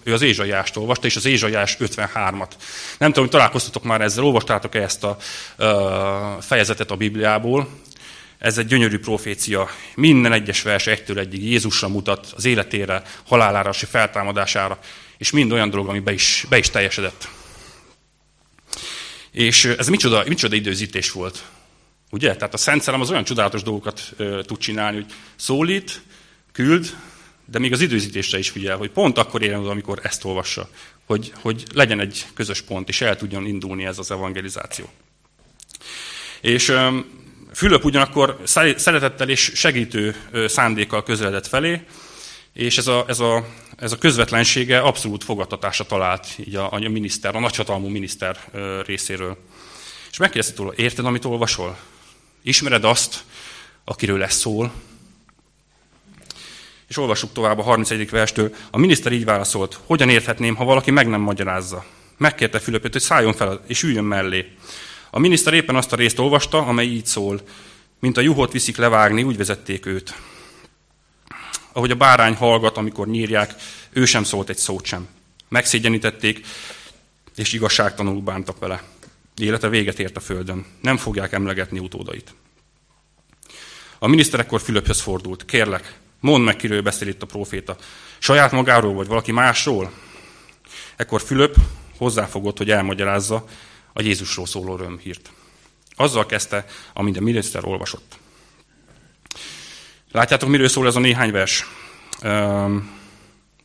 [0.03, 2.51] ő az Ézsaiást olvasta, és az Ézsaiás 53-at.
[2.99, 5.17] Nem tudom, hogy találkoztatok már ezzel, olvastátok-e ezt a
[6.41, 7.69] fejezetet a Bibliából.
[8.45, 9.69] Ez egy gyönyörű profécia.
[9.95, 14.79] Minden egyes vers egytől egyig Jézusra mutat, az életére, halálára, és feltámadására,
[15.17, 17.29] és mind olyan dolog, ami be is, be is teljesedett.
[19.31, 21.45] És ez micsoda, micsoda időzítés volt.
[22.11, 22.37] Ugye?
[22.37, 26.03] Tehát a Szent Szellem az olyan csodálatos dolgokat uh, tud csinálni, hogy szólít,
[26.53, 26.97] küld,
[27.45, 30.69] de még az időzítésre is figyel, hogy pont akkor érjen oda, amikor ezt olvassa,
[31.05, 34.89] hogy, hogy legyen egy közös pont, és el tudjon indulni ez az evangelizáció.
[36.41, 36.73] És
[37.55, 38.39] Fülöp ugyanakkor
[38.77, 41.81] szeretettel és segítő szándékkal közeledett felé,
[42.53, 47.37] és ez a, ez a, ez a közvetlensége abszolút fogadtatásra talált így a, a miniszter,
[47.37, 48.37] a nagyhatalmú miniszter
[48.87, 49.37] részéről.
[50.11, 51.79] És megkérdezte tőle, érted, amit olvasol?
[52.43, 53.25] Ismered azt,
[53.85, 54.73] akiről lesz szól?
[56.89, 58.11] És olvassuk tovább a 31.
[58.11, 58.55] verstől.
[58.71, 61.85] A miniszter így válaszolt, hogyan érthetném, ha valaki meg nem magyarázza.
[62.17, 64.53] Megkérte Fülöpöt, hogy szálljon fel és üljön mellé.
[65.15, 67.41] A miniszter éppen azt a részt olvasta, amely így szól.
[67.99, 70.15] Mint a juhot viszik levágni, úgy vezették őt.
[71.73, 73.55] Ahogy a bárány hallgat, amikor nyírják,
[73.91, 75.09] ő sem szólt egy szót sem.
[75.49, 76.47] Megszégyenítették,
[77.37, 78.83] és igazságtanul bántak vele.
[79.37, 80.67] Élete véget ért a földön.
[80.81, 82.35] Nem fogják emlegetni utódait.
[83.99, 85.45] A miniszter ekkor Fülöphöz fordult.
[85.45, 87.77] Kérlek, mondd meg, kiről beszél itt a proféta.
[88.19, 89.93] Saját magáról, vagy valaki másról?
[90.97, 91.57] Ekkor Fülöp
[91.99, 93.45] hozzáfogott, hogy elmagyarázza
[93.97, 95.33] a Jézusról szóló örömhírt.
[95.97, 98.19] Azzal kezdte, amit a miniszter olvasott.
[100.13, 101.65] Látjátok, miről szól ez a néhány vers?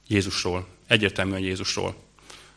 [0.08, 0.68] Jézusról.
[0.88, 1.96] Egyértelműen Jézusról.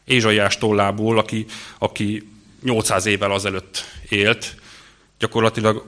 [0.05, 1.47] Ézsaiás tollából, aki,
[1.79, 2.29] aki
[2.63, 4.55] 800 évvel azelőtt élt,
[5.19, 5.87] gyakorlatilag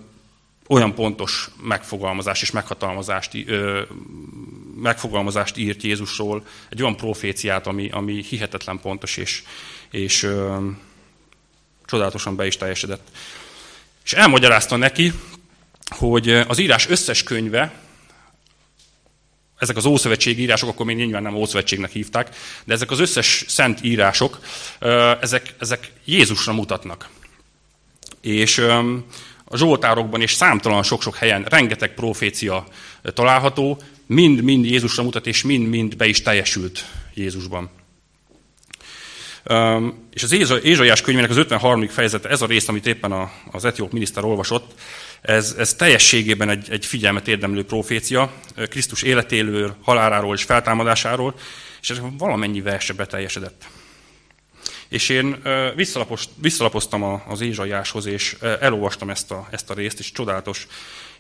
[0.69, 3.83] olyan pontos megfogalmazást és meghatalmazást, ö,
[4.81, 9.43] megfogalmazást írt Jézusról, egy olyan proféciát, ami, ami hihetetlen pontos és,
[9.91, 10.57] és ö,
[11.87, 13.09] csodálatosan be is teljesedett.
[14.05, 15.13] És elmagyarázta neki,
[15.89, 17.73] hogy az írás összes könyve,
[19.59, 23.85] ezek az Ószövetségi írások, akkor még nyilván nem Ószövetségnek hívták, de ezek az összes szent
[23.85, 24.41] írások,
[25.21, 27.09] ezek, ezek Jézusra mutatnak.
[28.21, 28.59] És
[29.45, 32.67] a Zsoltárokban és számtalan sok-sok helyen rengeteg profécia
[33.03, 37.71] található, mind-mind Jézusra mutat, és mind-mind be is teljesült Jézusban.
[40.11, 41.89] És az Ézsaiás könyvének az 53.
[41.89, 44.81] fejezete, ez a rész, amit éppen az etióp miniszter olvasott,
[45.21, 48.33] ez, ez teljességében egy, egy figyelmet érdemlő profécia,
[48.69, 51.35] Krisztus életélő haláláról és feltámadásáról,
[51.81, 53.65] és ez valamennyi verse beteljesedett.
[54.89, 55.43] És én
[56.41, 60.67] visszalapoztam az Ézsaiáshoz, és elolvastam ezt a, ezt a részt, és csodálatos.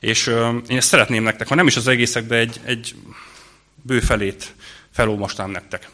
[0.00, 0.26] És
[0.68, 2.94] én ezt szeretném nektek, ha nem is az egészek, de egy, egy
[3.82, 4.54] bőfelét
[4.92, 5.88] felolvastám nektek.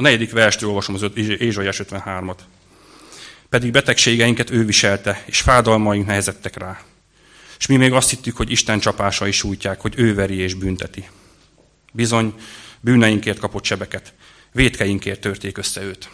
[0.00, 1.06] A negyedik verstől olvasom az
[1.38, 2.36] Ézsaiás 53-at.
[3.48, 6.82] Pedig betegségeinket ő viselte, és fádalmaink nehezettek rá.
[7.58, 11.08] És mi még azt hittük, hogy Isten csapásai sújtják, hogy ő veri és bünteti.
[11.92, 12.34] Bizony,
[12.80, 14.14] bűneinkért kapott sebeket,
[14.52, 16.10] vétkeinkért törték össze őt.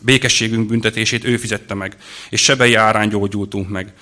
[0.00, 1.96] Békességünk büntetését ő fizette meg,
[2.30, 3.92] és sebei árán gyógyultunk meg.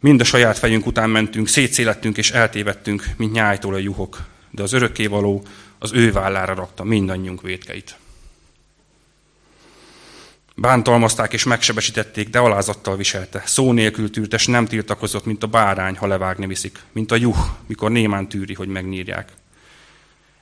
[0.00, 4.72] Mind a saját fejünk után mentünk, szétszélettünk és eltévedtünk, mint nyájtól a juhok, de az
[4.72, 5.44] örökkévaló
[5.82, 7.96] az ő vállára rakta mindannyiunk vétkeit.
[10.54, 13.42] Bántalmazták és megsebesítették, de alázattal viselte.
[13.46, 17.38] Szó nélkül tűrt, és nem tiltakozott, mint a bárány, ha levágni viszik, mint a juh,
[17.66, 19.32] mikor némán tűri, hogy megnyírják.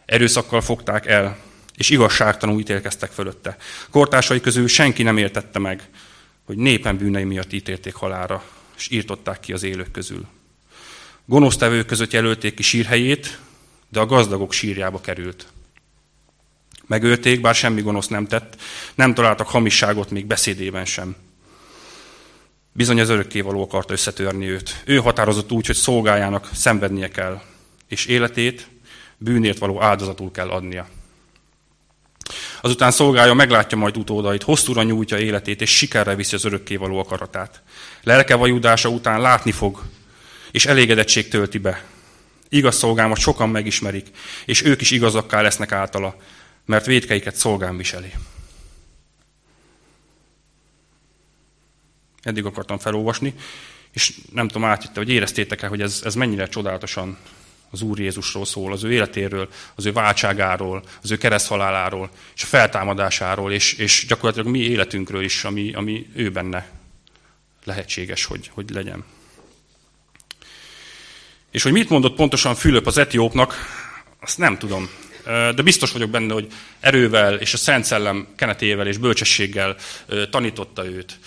[0.05, 1.39] Erőszakkal fogták el,
[1.77, 3.57] és igazságtanul ítélkeztek fölötte.
[3.91, 5.89] Kortársai közül senki nem értette meg,
[6.45, 8.45] hogy népen bűnei miatt ítélték halára,
[8.77, 10.27] és írtották ki az élők közül.
[11.25, 13.39] Gonosztevők között jelölték ki sírhelyét,
[13.91, 15.47] de a gazdagok sírjába került.
[16.87, 18.57] Megölték, bár semmi gonosz nem tett,
[18.95, 21.17] nem találtak hamisságot még beszédében sem.
[22.73, 24.83] Bizony az örökkévaló akarta összetörni őt.
[24.85, 27.41] Ő határozott úgy, hogy szolgájának szenvednie kell,
[27.89, 28.69] és életét
[29.19, 30.89] bűnért való áldozatul kell adnia.
[32.61, 37.63] Azután szolgálja meglátja majd utódait, hosszúra nyújtja életét, és sikerre viszi az örökkévaló akaratát.
[38.03, 39.83] Lelke vajudása után látni fog,
[40.51, 41.85] és elégedettség tölti be.
[42.53, 44.07] Igaz szolgámat sokan megismerik,
[44.45, 46.17] és ők is igazakká lesznek általa,
[46.65, 48.13] mert védkeiket szolgám viseli.
[52.23, 53.35] Eddig akartam felolvasni,
[53.93, 57.19] és nem tudom, átjötte, hogy éreztétek-e, hogy ez, ez mennyire csodálatosan
[57.71, 62.47] az Úr Jézusról szól, az ő életéről, az ő váltságáról, az ő kereszthaláláról, és a
[62.47, 66.71] feltámadásáról, és, és gyakorlatilag mi életünkről is, ami, ami ő benne
[67.65, 69.05] lehetséges, hogy, hogy legyen.
[71.51, 73.55] És hogy mit mondott pontosan Fülöp az etiópnak,
[74.21, 74.91] azt nem tudom.
[75.25, 76.47] De biztos vagyok benne, hogy
[76.81, 79.77] erővel és a Szent Szellem kenetével és bölcsességgel
[80.31, 81.19] tanította őt.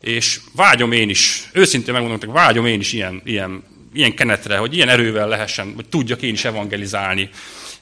[0.00, 4.74] És vágyom én is, őszintén megmondom, hogy vágyom én is ilyen, ilyen ilyen kenetre, hogy
[4.74, 7.30] ilyen erővel lehessen, hogy tudjak én is evangelizálni,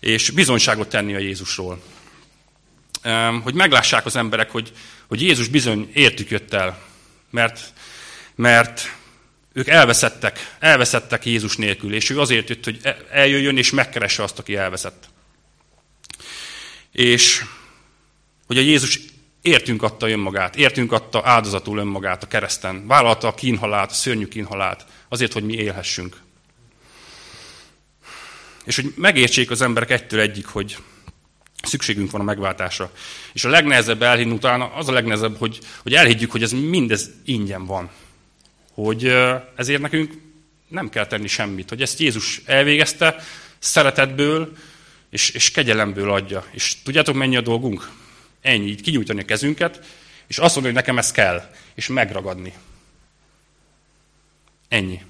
[0.00, 1.82] és bizonyságot tenni a Jézusról.
[3.42, 4.72] Hogy meglássák az emberek, hogy,
[5.08, 6.78] hogy Jézus bizony értük jött el,
[7.30, 7.72] mert,
[8.34, 8.96] mert
[9.58, 14.56] ők elveszettek, elveszettek Jézus nélkül, és ő azért jött, hogy eljöjjön és megkeresse azt, aki
[14.56, 15.08] elveszett.
[16.92, 17.44] És
[18.46, 19.00] hogy a Jézus
[19.42, 24.84] értünk adta önmagát, értünk adta áldozatul önmagát a kereszten, vállalta a kínhalált, a szörnyű kínhalált,
[25.08, 26.16] azért, hogy mi élhessünk.
[28.64, 30.76] És hogy megértsék az emberek egytől egyik, hogy
[31.62, 32.92] szükségünk van a megváltásra.
[33.32, 37.66] És a legnehezebb elhinni utána az a legnehezebb, hogy, hogy elhiggyük, hogy ez mindez ingyen
[37.66, 37.90] van.
[38.82, 39.14] Hogy
[39.56, 40.12] ezért nekünk
[40.68, 41.68] nem kell tenni semmit.
[41.68, 43.16] Hogy ezt Jézus elvégezte
[43.58, 44.56] szeretetből
[45.10, 46.44] és, és kegyelemből adja.
[46.50, 47.90] És tudjátok, mennyi a dolgunk?
[48.40, 49.84] Ennyi, így kinyújtani a kezünket,
[50.26, 52.52] És azt mondja, hogy nekem ez kell, és megragadni.
[54.68, 55.02] Ennyi.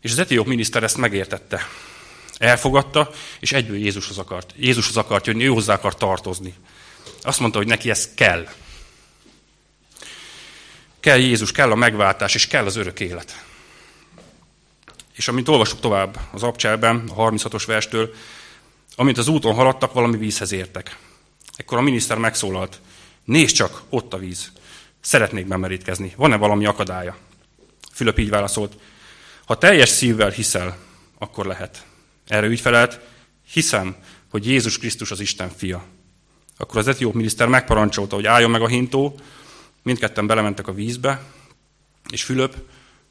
[0.00, 1.68] És az etióp miniszter ezt megértette.
[2.38, 4.52] Elfogadta, és egyből Jézushoz akart.
[4.56, 6.54] Jézushoz akart jönni, ő hozzá akart tartozni.
[7.22, 8.48] Azt mondta, hogy neki ez kell.
[11.00, 13.44] Kell Jézus, kell a megváltás, és kell az örök élet.
[15.12, 18.14] És amint olvasok tovább az abcselben, a 36-os verstől,
[18.96, 20.96] amint az úton haladtak, valami vízhez értek.
[21.56, 22.80] Ekkor a miniszter megszólalt,
[23.24, 24.52] nézd csak, ott a víz.
[25.00, 26.12] Szeretnék bemerítkezni.
[26.16, 27.16] Van-e valami akadálya?
[27.92, 28.76] Fülöp így válaszolt,
[29.44, 30.76] ha teljes szívvel hiszel,
[31.18, 31.86] akkor lehet.
[32.26, 33.00] Erre úgy felelt,
[33.52, 33.96] hiszem,
[34.30, 35.84] hogy Jézus Krisztus az Isten fia.
[36.56, 39.18] Akkor az etióp miniszter megparancsolta, hogy álljon meg a hintó,
[39.82, 41.22] mindketten belementek a vízbe,
[42.10, 42.56] és Fülöp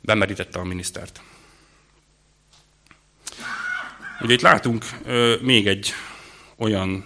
[0.01, 1.21] bemerítette a minisztert.
[4.21, 5.93] Ugye itt látunk ö, még egy
[6.57, 7.05] olyan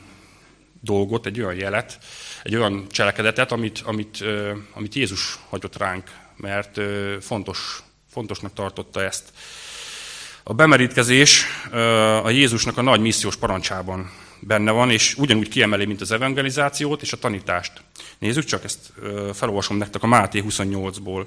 [0.82, 1.98] dolgot, egy olyan jelet,
[2.44, 9.04] egy olyan cselekedetet, amit, amit, ö, amit Jézus hagyott ránk, mert ö, fontos, fontosnak tartotta
[9.04, 9.34] ezt.
[10.44, 11.46] A bemerítkezés
[12.24, 17.14] a Jézusnak a nagy missziós parancsában benne van, és ugyanúgy kiemeli, mint az evangelizációt és
[17.14, 17.72] a tanítást.
[18.18, 18.94] Nézzük csak, ezt
[19.34, 21.26] felolvasom nektek a Máté 28-ból.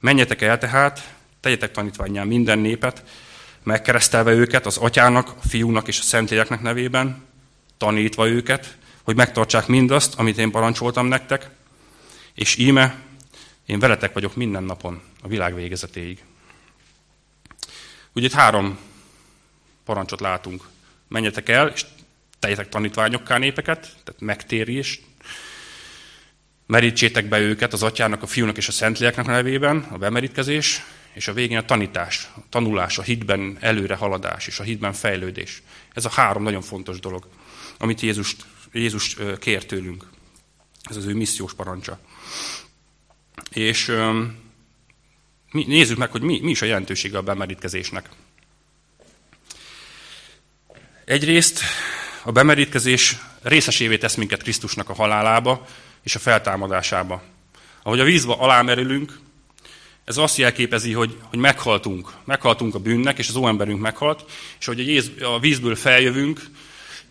[0.00, 3.04] Menjetek el tehát, tegyetek tanítványán minden népet,
[3.62, 7.24] megkeresztelve őket az atyának, a fiúnak és a szentélyeknek nevében,
[7.76, 11.50] tanítva őket, hogy megtartsák mindazt, amit én parancsoltam nektek,
[12.34, 12.96] és íme,
[13.66, 16.24] én veletek vagyok minden napon, a világ végezetéig.
[18.12, 18.78] Ugye itt három
[19.84, 20.68] parancsot látunk.
[21.08, 21.84] Menjetek el, és
[22.38, 25.00] tegyetek tanítványokká népeket, tehát megtérés,
[26.66, 31.32] merítsétek be őket az atyának, a fiúnak és a szentléleknek nevében, a bemerítkezés, és a
[31.32, 35.62] végén a tanítás, a tanulás, a hitben előre haladás és a hitben fejlődés.
[35.92, 37.28] Ez a három nagyon fontos dolog,
[37.78, 38.36] amit Jézus,
[38.72, 40.04] Jézus kér tőlünk.
[40.82, 41.98] Ez az ő missziós parancsa.
[43.50, 43.92] És
[45.50, 48.08] nézzük meg, hogy mi, mi is a jelentősége a bemerítkezésnek.
[51.04, 51.60] Egyrészt
[52.28, 55.66] a bemerítkezés részesévé tesz minket Krisztusnak a halálába
[56.02, 57.22] és a feltámadásába.
[57.82, 59.18] Ahogy a vízbe alámerülünk,
[60.04, 62.12] ez azt jelképezi, hogy, hogy meghaltunk.
[62.24, 64.24] Meghaltunk a bűnnek, és az óemberünk meghalt,
[64.58, 66.40] és hogy a, vízből feljövünk,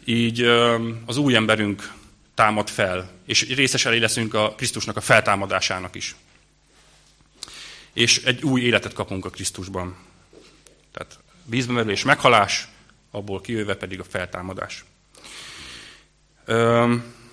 [0.05, 0.41] így
[1.05, 1.93] az új emberünk
[2.33, 6.15] támad fel, és részesei leszünk a Krisztusnak a feltámadásának is.
[7.93, 9.97] És egy új életet kapunk a Krisztusban.
[10.91, 12.67] Tehát vízbe merülés, meghalás,
[13.11, 14.83] abból kijöve pedig a feltámadás.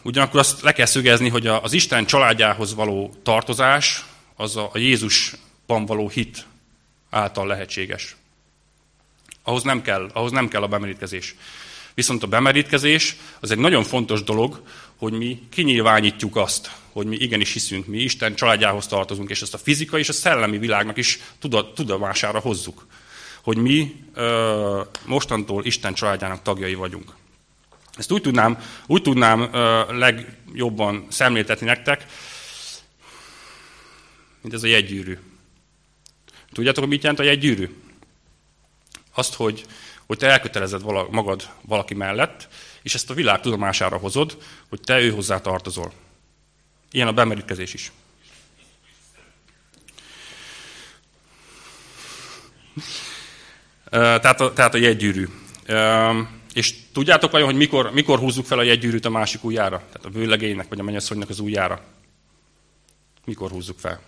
[0.03, 4.05] Ugyanakkor azt le kell szögezni, hogy az Isten családjához való tartozás
[4.37, 6.47] az a Jézusban való hit
[7.11, 8.17] által lehetséges.
[9.43, 11.35] Ahhoz nem kell, ahhoz nem kell a bemerítkezés.
[11.95, 14.63] Viszont a bemerítkezés az egy nagyon fontos dolog,
[14.97, 19.59] hogy mi kinyilvánítjuk azt, hogy mi igenis hiszünk, mi Isten családjához tartozunk, és ezt a
[19.59, 21.19] fizikai és a szellemi világnak is
[21.75, 22.87] tudomására hozzuk,
[23.43, 27.13] hogy mi ö, mostantól Isten családjának tagjai vagyunk.
[27.97, 32.07] Ezt úgy tudnám, úgy tudnám ö, legjobban szemléltetni nektek,
[34.41, 35.19] mint ez a jegygyűrű.
[36.53, 37.69] Tudjátok, hogy mit jelent a jegygyűrű?
[39.15, 39.65] Azt, hogy,
[40.07, 42.49] hogy te elkötelezed vala, magad valaki mellett,
[42.83, 45.93] és ezt a világ tudomására hozod, hogy te ő hozzá tartozol.
[46.91, 47.93] Ilyen a bemerítkezés is.
[53.91, 55.29] Tehát a, tehát a jegygyűrű.
[56.55, 59.77] És tudjátok vajon, hogy mikor, mikor húzzuk fel a jegygyűrűt a másik ujjára?
[59.77, 61.81] Tehát a vőlegénynek, vagy a mennyasszonynak az ujjára?
[63.25, 64.01] Mikor húzzuk fel?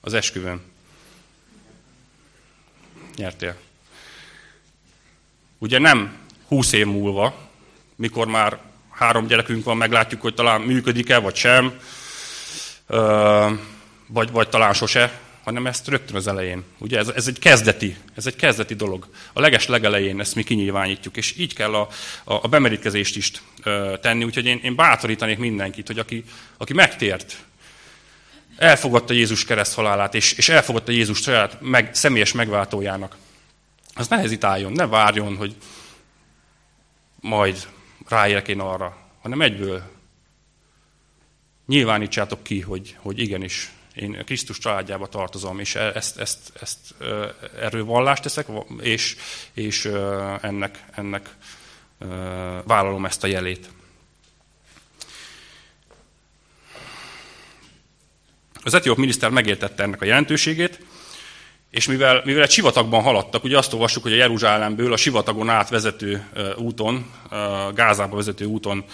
[0.00, 0.60] Az esküvőn.
[3.16, 3.56] Nyertél.
[5.58, 6.16] Ugye nem
[6.48, 7.48] húsz év múlva,
[7.96, 8.58] mikor már
[8.90, 11.80] három gyerekünk van, meglátjuk, hogy talán működik-e, vagy sem,
[14.06, 16.64] vagy, vagy talán sose, hanem ezt rögtön az elején.
[16.78, 19.08] Ugye ez, ez egy kezdeti, ez egy kezdeti dolog.
[19.32, 21.88] A leges legelején ezt mi kinyilvánítjuk, és így kell a,
[22.24, 23.32] a, a bemerítkezést is
[24.00, 26.24] tenni, úgyhogy én, én bátorítanék mindenkit, hogy aki,
[26.56, 27.36] aki megtért,
[28.56, 33.16] elfogadta Jézus kereszt halálát, és, és elfogadta Jézus saját meg, személyes megváltójának,
[33.94, 35.56] az ne hezitáljon, ne várjon, hogy
[37.20, 37.68] majd
[38.08, 39.82] ráérek én arra, hanem egyből
[41.66, 46.78] nyilvánítsátok ki, hogy, hogy igenis, én Krisztus családjába tartozom, és e- ezt, ezt, ezt
[47.60, 48.46] erről vallást teszek,
[48.80, 49.16] és,
[49.52, 49.84] és
[50.40, 51.30] ennek, ennek
[52.64, 53.68] vállalom ezt a jelét.
[58.62, 60.80] Az etióp miniszter megértette ennek a jelentőségét,
[61.70, 65.68] És mivel, mivel egy sivatagban haladtak, ugye azt olvassuk, hogy a Jeruzsálemből a sivatagon át
[65.68, 66.26] vezető
[66.56, 67.12] úton,
[67.74, 68.84] Gázába vezető úton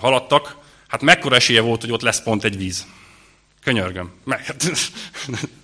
[0.00, 0.56] haladtak,
[0.88, 2.86] hát mekkora esélye volt, hogy ott lesz pont egy víz.
[3.64, 4.10] Könyörgöm.
[4.24, 4.54] Meg,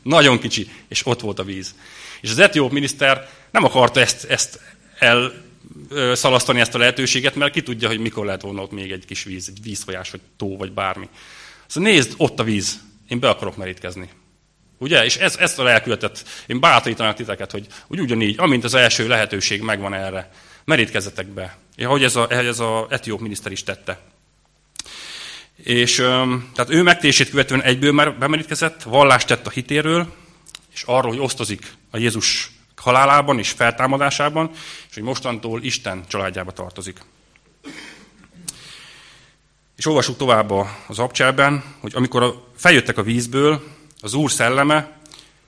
[0.02, 1.74] nagyon kicsi, és ott volt a víz.
[2.20, 4.60] És az etióp miniszter nem akarta ezt, ezt
[4.98, 9.24] elszalasztani ezt a lehetőséget, mert ki tudja, hogy mikor lehet volna ott még egy kis
[9.24, 11.08] víz, egy vízfolyás, vagy tó, vagy bármi.
[11.66, 12.80] Szóval nézd, ott a víz.
[13.08, 14.08] Én be akarok merítkezni.
[14.78, 15.04] Ugye?
[15.04, 19.60] És ez, ezt a lelkületet, én bátorítanak titeket, hogy úgy ugyanígy, amint az első lehetőség
[19.60, 20.30] megvan erre,
[20.64, 21.58] merítkezzetek be.
[21.76, 24.00] Ahogy ez a, ez a etióp miniszter is tette.
[25.62, 25.94] És
[26.54, 30.14] tehát ő megtését követően egyből már bemerítkezett, vallást tett a hitéről,
[30.72, 34.50] és arról, hogy osztozik a Jézus halálában és feltámadásában,
[34.88, 36.98] és hogy mostantól Isten családjába tartozik.
[39.76, 40.50] És olvasjuk tovább
[40.86, 43.62] az abcselben, hogy amikor feljöttek a vízből,
[44.00, 44.98] az Úr szelleme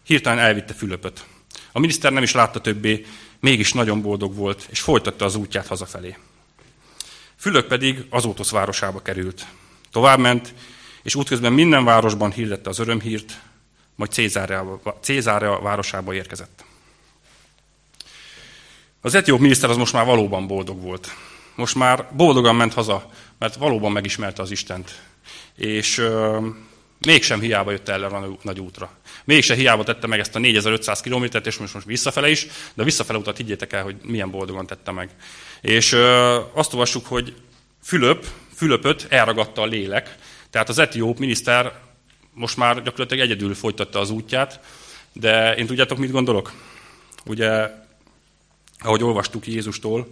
[0.03, 1.25] hirtelen elvitte Fülöpöt.
[1.73, 3.07] A miniszter nem is látta többé,
[3.41, 6.17] mégis nagyon boldog volt, és folytatta az útját hazafelé.
[7.37, 9.47] Fülöp pedig Azótosz városába került.
[9.93, 10.55] Továbbment,
[11.03, 13.41] és útközben minden városban hirdette az örömhírt,
[13.95, 14.13] majd
[15.01, 16.65] Cézárea városába érkezett.
[19.01, 21.09] Az etióp miniszter az most már valóban boldog volt.
[21.55, 25.03] Most már boldogan ment haza, mert valóban megismerte az Istent.
[25.57, 26.45] És euh,
[26.99, 28.91] mégsem hiába jött el a nagy útra.
[29.25, 33.19] Mégsem hiába tette meg ezt a 4500 kilométert, és most, most visszafele is, de visszafele
[33.19, 35.11] utat higgyétek el, hogy milyen boldogan tette meg.
[35.61, 37.35] És euh, azt olvassuk, hogy
[37.83, 38.27] Fülöp,
[38.63, 40.17] Fülöpöt elragadta a lélek,
[40.51, 41.73] tehát az etióp miniszter
[42.35, 44.61] most már gyakorlatilag egyedül folytatta az útját,
[45.13, 46.53] de én tudjátok, mit gondolok?
[47.25, 47.71] Ugye,
[48.79, 50.07] ahogy olvastuk Jézustól,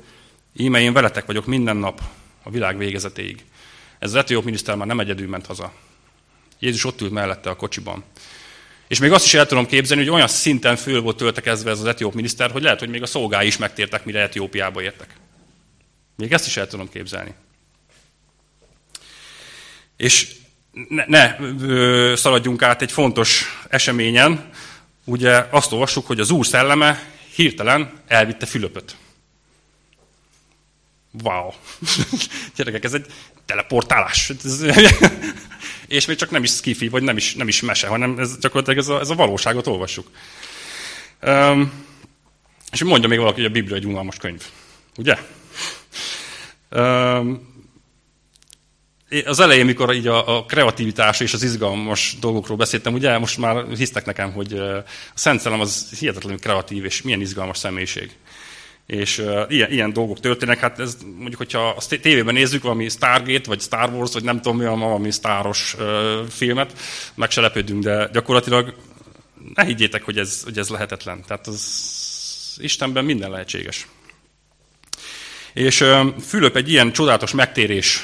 [0.57, 2.01] íme én veletek vagyok minden nap
[2.42, 3.44] a világ végezetéig.
[3.98, 5.72] Ez az etióp miniszter már nem egyedül ment haza.
[6.59, 8.05] Jézus ott ült mellette a kocsiban.
[8.88, 11.86] És még azt is el tudom képzelni, hogy olyan szinten föl volt töltekezve ez az
[11.86, 15.16] etióp miniszter, hogy lehet, hogy még a szolgái is megtértek, mire Etiópiába értek.
[16.16, 17.34] Még ezt is el tudom képzelni.
[20.01, 20.28] És
[20.88, 21.36] ne, ne
[22.16, 24.51] szaladjunk át egy fontos eseményen.
[25.05, 27.03] Ugye azt olvassuk, hogy az Úr szelleme
[27.34, 28.96] hirtelen elvitte Fülöpöt.
[31.22, 31.51] Wow!
[32.57, 33.07] Gyerekek, ez egy
[33.46, 34.32] teleportálás.
[35.88, 38.78] és még csak nem is skifi, vagy nem is, nem is mese, hanem ez gyakorlatilag
[38.78, 40.11] ez a, ez a valóságot olvassuk.
[41.22, 41.72] Um,
[42.72, 44.42] és mondja még valaki, hogy a Biblia egy unalmas könyv.
[44.96, 45.18] Ugye?
[46.70, 47.49] Um,
[49.24, 53.64] az elején, mikor így a, a kreativitás és az izgalmas dolgokról beszéltem, ugye most már
[53.76, 54.84] hisztek nekem, hogy a
[55.14, 58.11] Szent Szellem az hihetetlenül kreatív és milyen izgalmas személyiség.
[58.86, 63.48] És uh, ilyen, ilyen dolgok történnek, hát ez mondjuk, hogyha a tévében nézzük valami Stargate,
[63.48, 66.72] vagy Star Wars, vagy nem tudom mi, valami sztáros uh, filmet,
[67.14, 68.74] meg se lepődünk, de gyakorlatilag
[69.54, 71.24] ne higgyétek, hogy ez, hogy ez lehetetlen.
[71.26, 73.86] Tehát az Istenben minden lehetséges.
[75.53, 75.84] És
[76.26, 78.03] Fülöp egy ilyen csodálatos megtérés,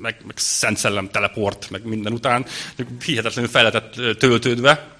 [0.00, 2.46] meg, meg Szent Szellem teleport, meg minden után,
[3.04, 4.96] hihetetlenül fel lehetett töltődve,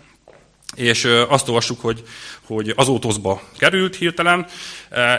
[0.75, 2.03] és azt olvassuk, hogy,
[2.47, 4.47] hogy az Ótoszba került hirtelen.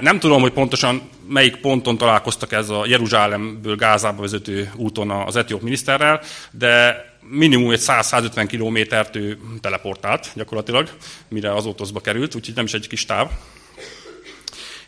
[0.02, 5.62] Nem tudom, hogy pontosan melyik ponton találkoztak ez a Jeruzsálemből Gázába vezető úton az etióp
[5.62, 6.22] miniszterrel,
[6.52, 10.90] de minimum egy 100-150 kilométert ő teleportált gyakorlatilag,
[11.28, 13.30] mire az Ótoszba került, úgyhogy nem is egy kis táv.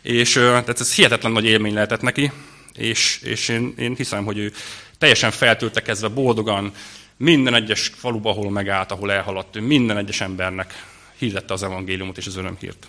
[0.02, 2.32] És tehát ez hihetetlen nagy élmény lehetett neki,
[2.74, 4.52] és, és én, én hiszem, hogy ő
[4.98, 6.72] teljesen feltöltekezve, boldogan,
[7.16, 10.86] minden egyes faluba, ahol megállt, ahol elhaladt, ő minden egyes embernek
[11.16, 12.88] hirdette az evangéliumot és az örömhírt.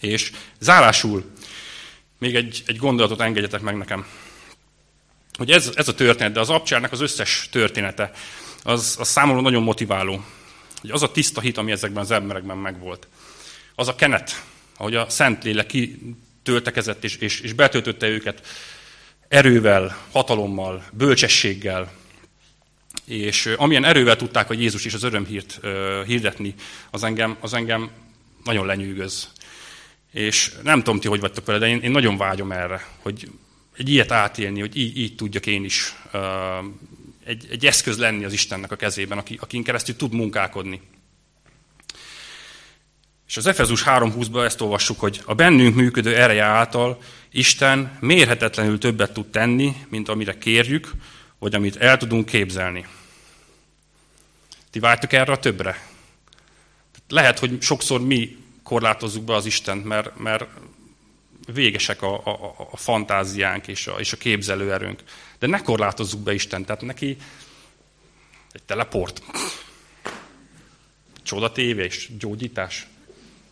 [0.00, 1.30] És zárásul
[2.18, 4.06] még egy, egy gondolatot engedjetek meg nekem.
[5.32, 8.10] Hogy ez, ez a történet, de az abcsárnak az összes története,
[8.62, 10.24] az, az számomra nagyon motiváló.
[10.80, 13.06] Hogy az a tiszta hit, ami ezekben az emberekben megvolt.
[13.74, 14.42] Az a kenet,
[14.80, 18.46] ahogy a Szentlélek kitöltekezett és, és, és betöltötte őket
[19.28, 21.92] erővel, hatalommal, bölcsességgel,
[23.04, 25.60] és amilyen erővel tudták, hogy Jézus is az örömhírt
[26.06, 26.54] hirdetni,
[26.90, 27.90] az engem, az engem
[28.44, 29.28] nagyon lenyűgöz.
[30.12, 33.30] És nem tudom ti, hogy vagytok vele, de én, én nagyon vágyom erre, hogy
[33.76, 36.20] egy ilyet átélni, hogy így, így tudjak én is uh,
[37.24, 40.80] egy, egy eszköz lenni az Istennek a kezében, aki, akin keresztül tud munkálkodni.
[43.30, 49.12] És az Efezus 3.20-ban ezt olvassuk, hogy a bennünk működő ereje által Isten mérhetetlenül többet
[49.12, 50.90] tud tenni, mint amire kérjük,
[51.38, 52.86] vagy amit el tudunk képzelni.
[54.70, 55.88] Ti vágytok erre a többre?
[57.08, 60.46] Lehet, hogy sokszor mi korlátozzuk be az Istent, mert, mert
[61.52, 65.02] végesek a, a, a fantáziánk és a, és a képzelőerőnk.
[65.38, 67.16] De ne korlátozzuk be Istent, tehát neki
[68.52, 69.22] egy teleport
[71.22, 72.86] csodatéve és gyógyítás.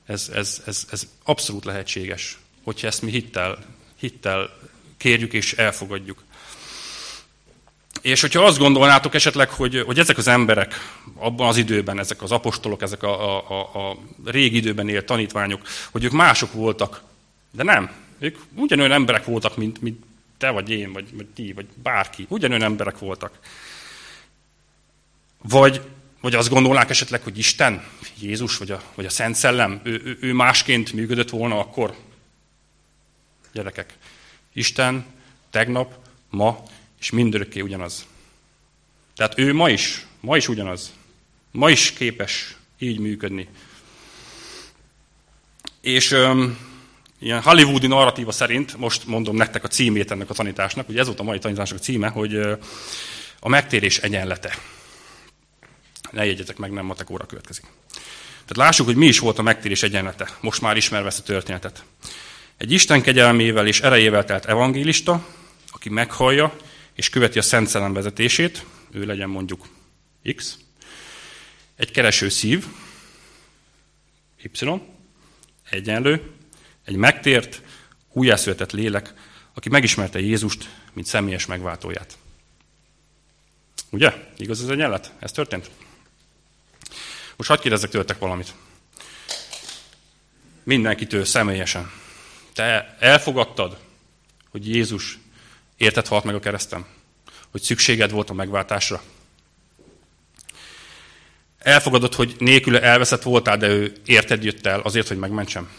[0.08, 3.58] Ez, ez, ez, ez abszolút lehetséges, hogyha ezt mi hittel,
[3.98, 4.50] hittel
[4.96, 6.24] kérjük és elfogadjuk.
[8.00, 10.74] És hogyha azt gondolnátok esetleg, hogy, hogy ezek az emberek
[11.14, 15.62] abban az időben, ezek az apostolok, ezek a, a, a, a régi időben élt tanítványok,
[15.90, 17.02] hogy ők mások voltak,
[17.50, 17.90] de nem.
[18.18, 20.02] Ők ugyanolyan emberek voltak, mint, mint
[20.38, 22.26] te vagy én, vagy, vagy ti, vagy bárki.
[22.28, 23.38] Ugyanolyan emberek voltak.
[25.42, 25.82] Vagy,
[26.20, 27.84] vagy azt gondolnák esetleg, hogy Isten,
[28.20, 31.96] Jézus, vagy a, vagy a Szent Szellem, ő, ő, ő másként működött volna akkor?
[33.52, 33.96] Gyerekek,
[34.52, 35.04] Isten
[35.50, 35.94] tegnap,
[36.30, 36.62] ma
[37.00, 38.06] és mindörökké ugyanaz.
[39.16, 40.92] Tehát ő ma is, ma is ugyanaz.
[41.50, 43.48] Ma is képes így működni.
[45.80, 46.58] És öm,
[47.18, 51.20] ilyen hollywoodi narratíva szerint, most mondom nektek a címét ennek a tanításnak, ugye ez volt
[51.20, 52.36] a mai tanításnak a címe, hogy
[53.40, 54.54] a megtérés egyenlete.
[56.10, 57.64] Ne jegyetek meg, nem matek óra következik.
[58.30, 61.84] Tehát lássuk, hogy mi is volt a megtérés egyenlete, most már ismerve ezt a történetet.
[62.56, 65.26] Egy Isten kegyelmével és erejével telt evangélista,
[65.70, 66.56] aki meghallja
[66.94, 69.66] és követi a Szent Szellem vezetését, ő legyen mondjuk
[70.34, 70.58] X,
[71.76, 72.66] egy kereső szív,
[74.42, 74.68] Y,
[75.70, 76.30] egyenlő,
[76.84, 77.62] egy megtért,
[78.12, 79.12] újjászületett lélek,
[79.54, 82.16] aki megismerte Jézust, mint személyes megváltóját.
[83.90, 84.12] Ugye?
[84.36, 85.12] Igaz ez egyenlet?
[85.18, 85.70] Ez történt?
[87.38, 88.54] Most hagyd kérdezzek tőletek valamit.
[90.62, 91.90] Mindenkitől személyesen.
[92.54, 93.78] Te elfogadtad,
[94.50, 95.18] hogy Jézus
[95.76, 96.86] érted halt meg a keresztem?
[97.50, 99.02] Hogy szükséged volt a megváltásra?
[101.58, 105.70] Elfogadod, hogy nélküle elveszett voltál, de ő érted jött el azért, hogy megmentsem?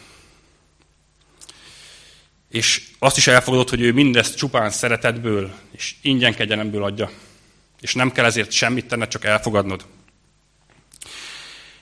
[2.50, 7.12] És azt is elfogadod, hogy ő mindezt csupán szeretetből és ingyen kegyelemből adja.
[7.80, 9.86] És nem kell ezért semmit tenned, csak elfogadnod.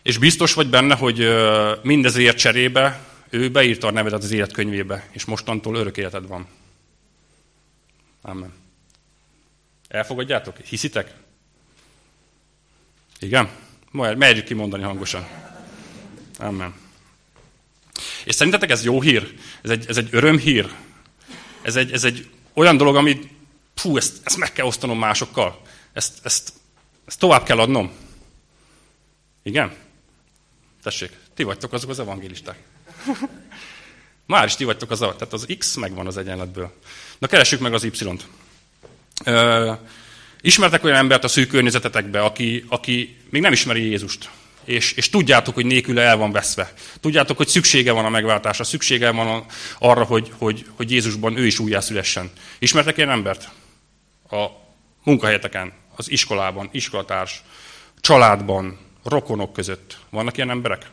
[0.08, 1.28] És biztos vagy benne, hogy
[1.84, 3.00] mindezért cserébe
[3.30, 6.48] ő beírta a nevedet az életkönyvébe, és mostantól örök életed van.
[8.22, 8.54] Amen.
[9.88, 10.58] Elfogadjátok?
[10.58, 11.14] Hiszitek?
[13.20, 13.50] Igen?
[13.92, 15.28] Majd merjük kimondani hangosan.
[16.38, 16.74] Amen.
[18.26, 19.34] És szerintetek ez jó hír?
[19.62, 20.74] Ez egy, ez egy örömhír?
[21.62, 23.28] Ez egy, ez egy olyan dolog, amit
[23.76, 25.62] fú, ezt, ezt meg kell osztanom másokkal.
[25.94, 26.54] Ezt, ezt,
[27.06, 27.92] ezt tovább kell adnom.
[29.44, 29.86] Igen?
[30.88, 32.58] Tessék, ti vagytok azok az evangélisták.
[34.26, 36.74] Már is ti vagytok az, tehát az X megvan az egyenletből.
[37.18, 38.28] Na keressük meg az Y-t.
[40.42, 44.30] ismertek olyan embert a szűk környezetetekbe, aki, aki még nem ismeri Jézust,
[44.64, 46.74] és, és tudjátok, hogy nélküle el van veszve.
[47.00, 49.46] Tudjátok, hogy szüksége van a megváltásra, szüksége van a,
[49.80, 52.32] arra, hogy, hogy, hogy Jézusban ő is újjászülessen.
[52.60, 53.50] Ismertek ilyen embert?
[54.30, 54.46] A
[55.04, 57.44] munkahelyeteken, az iskolában, iskolatárs,
[58.02, 59.98] családban, rokonok között.
[60.10, 60.90] Vannak ilyen emberek?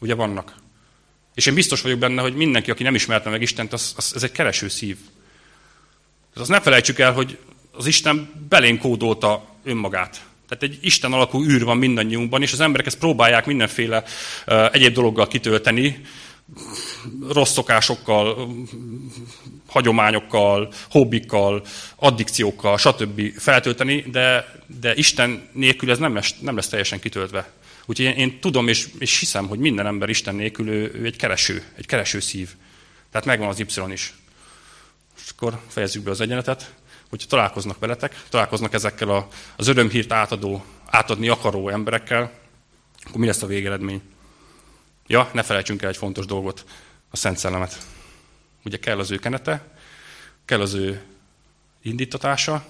[0.00, 0.54] Ugye vannak.
[1.34, 4.22] És én biztos vagyok benne, hogy mindenki, aki nem ismerte meg Istent, az, az, ez
[4.22, 4.96] egy kereső szív.
[6.34, 7.38] Azt ne felejtsük el, hogy
[7.70, 10.24] az Isten belén kódolta önmagát.
[10.48, 14.04] Tehát egy Isten alakú űr van mindannyiunkban, és az emberek ezt próbálják mindenféle
[14.46, 16.04] uh, egyéb dologgal kitölteni,
[17.28, 18.48] rossz szokásokkal,
[19.66, 21.64] hagyományokkal, hobbikkal,
[21.96, 23.38] addikciókkal, stb.
[23.38, 27.50] feltölteni, de, de Isten nélkül ez nem lesz, nem lesz teljesen kitöltve.
[27.86, 31.16] Úgyhogy én, én tudom és, és hiszem, hogy minden ember Isten nélkül ő, ő egy
[31.16, 32.54] kereső, egy kereső szív.
[33.10, 34.14] Tehát megvan az Y is.
[35.24, 36.74] És akkor fejezzük be az egyenetet,
[37.08, 42.32] hogyha találkoznak veletek, találkoznak ezekkel a, az örömhírt átadó, átadni akaró emberekkel,
[43.04, 44.00] akkor mi lesz a végeredmény?
[45.06, 46.64] Ja, ne felejtsünk el egy fontos dolgot,
[47.16, 47.78] a Szent Szellemet.
[48.64, 49.76] Ugye kell az ő kenete,
[50.44, 51.02] kell az ő
[51.82, 52.66] indítatása,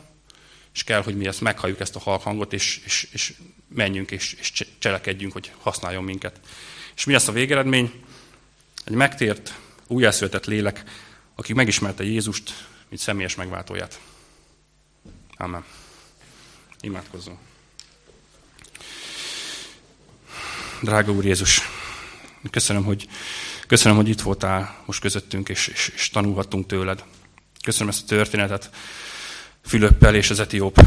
[0.75, 3.35] és kell, hogy mi ezt meghalljuk ezt a halkhangot, és, és, és
[3.69, 6.41] menjünk és, és cselekedjünk, hogy használjon minket.
[6.97, 8.05] És mi lesz a végeredmény?
[8.85, 9.55] Egy megtért,
[9.87, 10.83] újjászületett lélek,
[11.35, 14.01] aki megismerte Jézust, mint személyes megváltóját.
[15.37, 15.65] Amen.
[16.81, 17.39] Imádkozzunk.
[20.83, 21.61] Drága Úr Jézus,
[22.51, 23.09] köszönöm, hogy,
[23.67, 27.05] köszönöm, hogy itt voltál most közöttünk, és, és, és tanulhattunk tőled.
[27.65, 28.71] Köszönöm ezt a történetet
[29.65, 30.81] Fülöppel és az etióp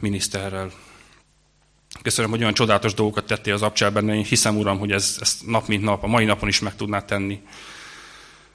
[0.00, 0.70] miniszterrel.
[2.02, 5.66] Köszönöm, hogy olyan csodálatos dolgokat tettél az abcsában, én hiszem, Uram, hogy ez, ezt nap
[5.66, 7.40] mint nap, a mai napon is meg tudnád tenni.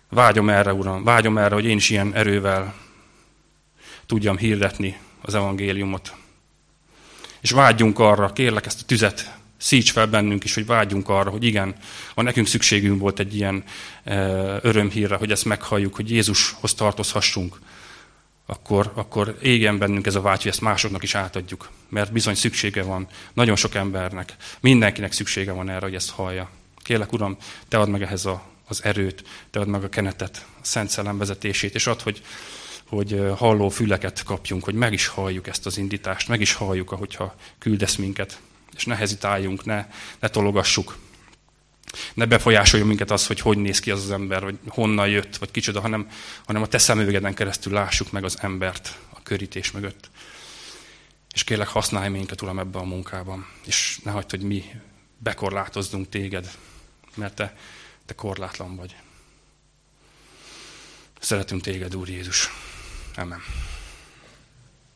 [0.10, 2.76] Vágyom erre, Uram, vágyom erre, hogy én is ilyen erővel
[4.06, 6.16] tudjam hirdetni az evangéliumot.
[7.42, 11.44] És vágyjunk arra, kérlek ezt a tüzet, szíts fel bennünk is, hogy vágyjunk arra, hogy
[11.44, 11.76] igen,
[12.14, 13.64] van nekünk szükségünk volt egy ilyen
[14.04, 14.16] e,
[14.62, 17.60] örömhírre, hogy ezt meghalljuk, hogy Jézushoz tartozhassunk,
[18.50, 21.70] akkor, akkor égjen bennünk ez a vágy, hogy ezt másoknak is átadjuk.
[21.90, 26.50] Mert bizony szüksége van nagyon sok embernek, mindenkinek szüksége van erre, hogy ezt hallja.
[26.78, 27.38] Kérlek, Uram,
[27.68, 31.18] Te add meg ehhez a, az erőt, Te add meg a kenetet, a Szent Szellem
[31.18, 32.22] vezetését, és add, hogy,
[32.88, 37.36] hogy halló füleket kapjunk, hogy meg is halljuk ezt az indítást, meg is halljuk, ahogyha
[37.60, 38.40] küldesz minket,
[38.76, 39.88] és ne hezitáljunk, ne,
[40.20, 40.98] ne tologassuk.
[42.14, 45.52] Ne befolyásoljon minket az, hogy hogy néz ki az az ember, vagy honnan jött, vagy
[45.52, 46.10] kicsoda, hanem,
[46.46, 50.10] hanem a te szemüvegeden keresztül lássuk meg az embert a körítés mögött.
[51.34, 53.48] És kérlek, használj minket, Uram, ebben a munkában.
[53.66, 54.64] És ne hagyd, hogy mi
[55.18, 56.52] bekorlátozzunk téged,
[57.16, 57.58] mert te,
[58.06, 58.96] te korlátlan vagy.
[61.20, 62.50] Szeretünk téged, Úr Jézus.
[63.16, 63.42] Amen.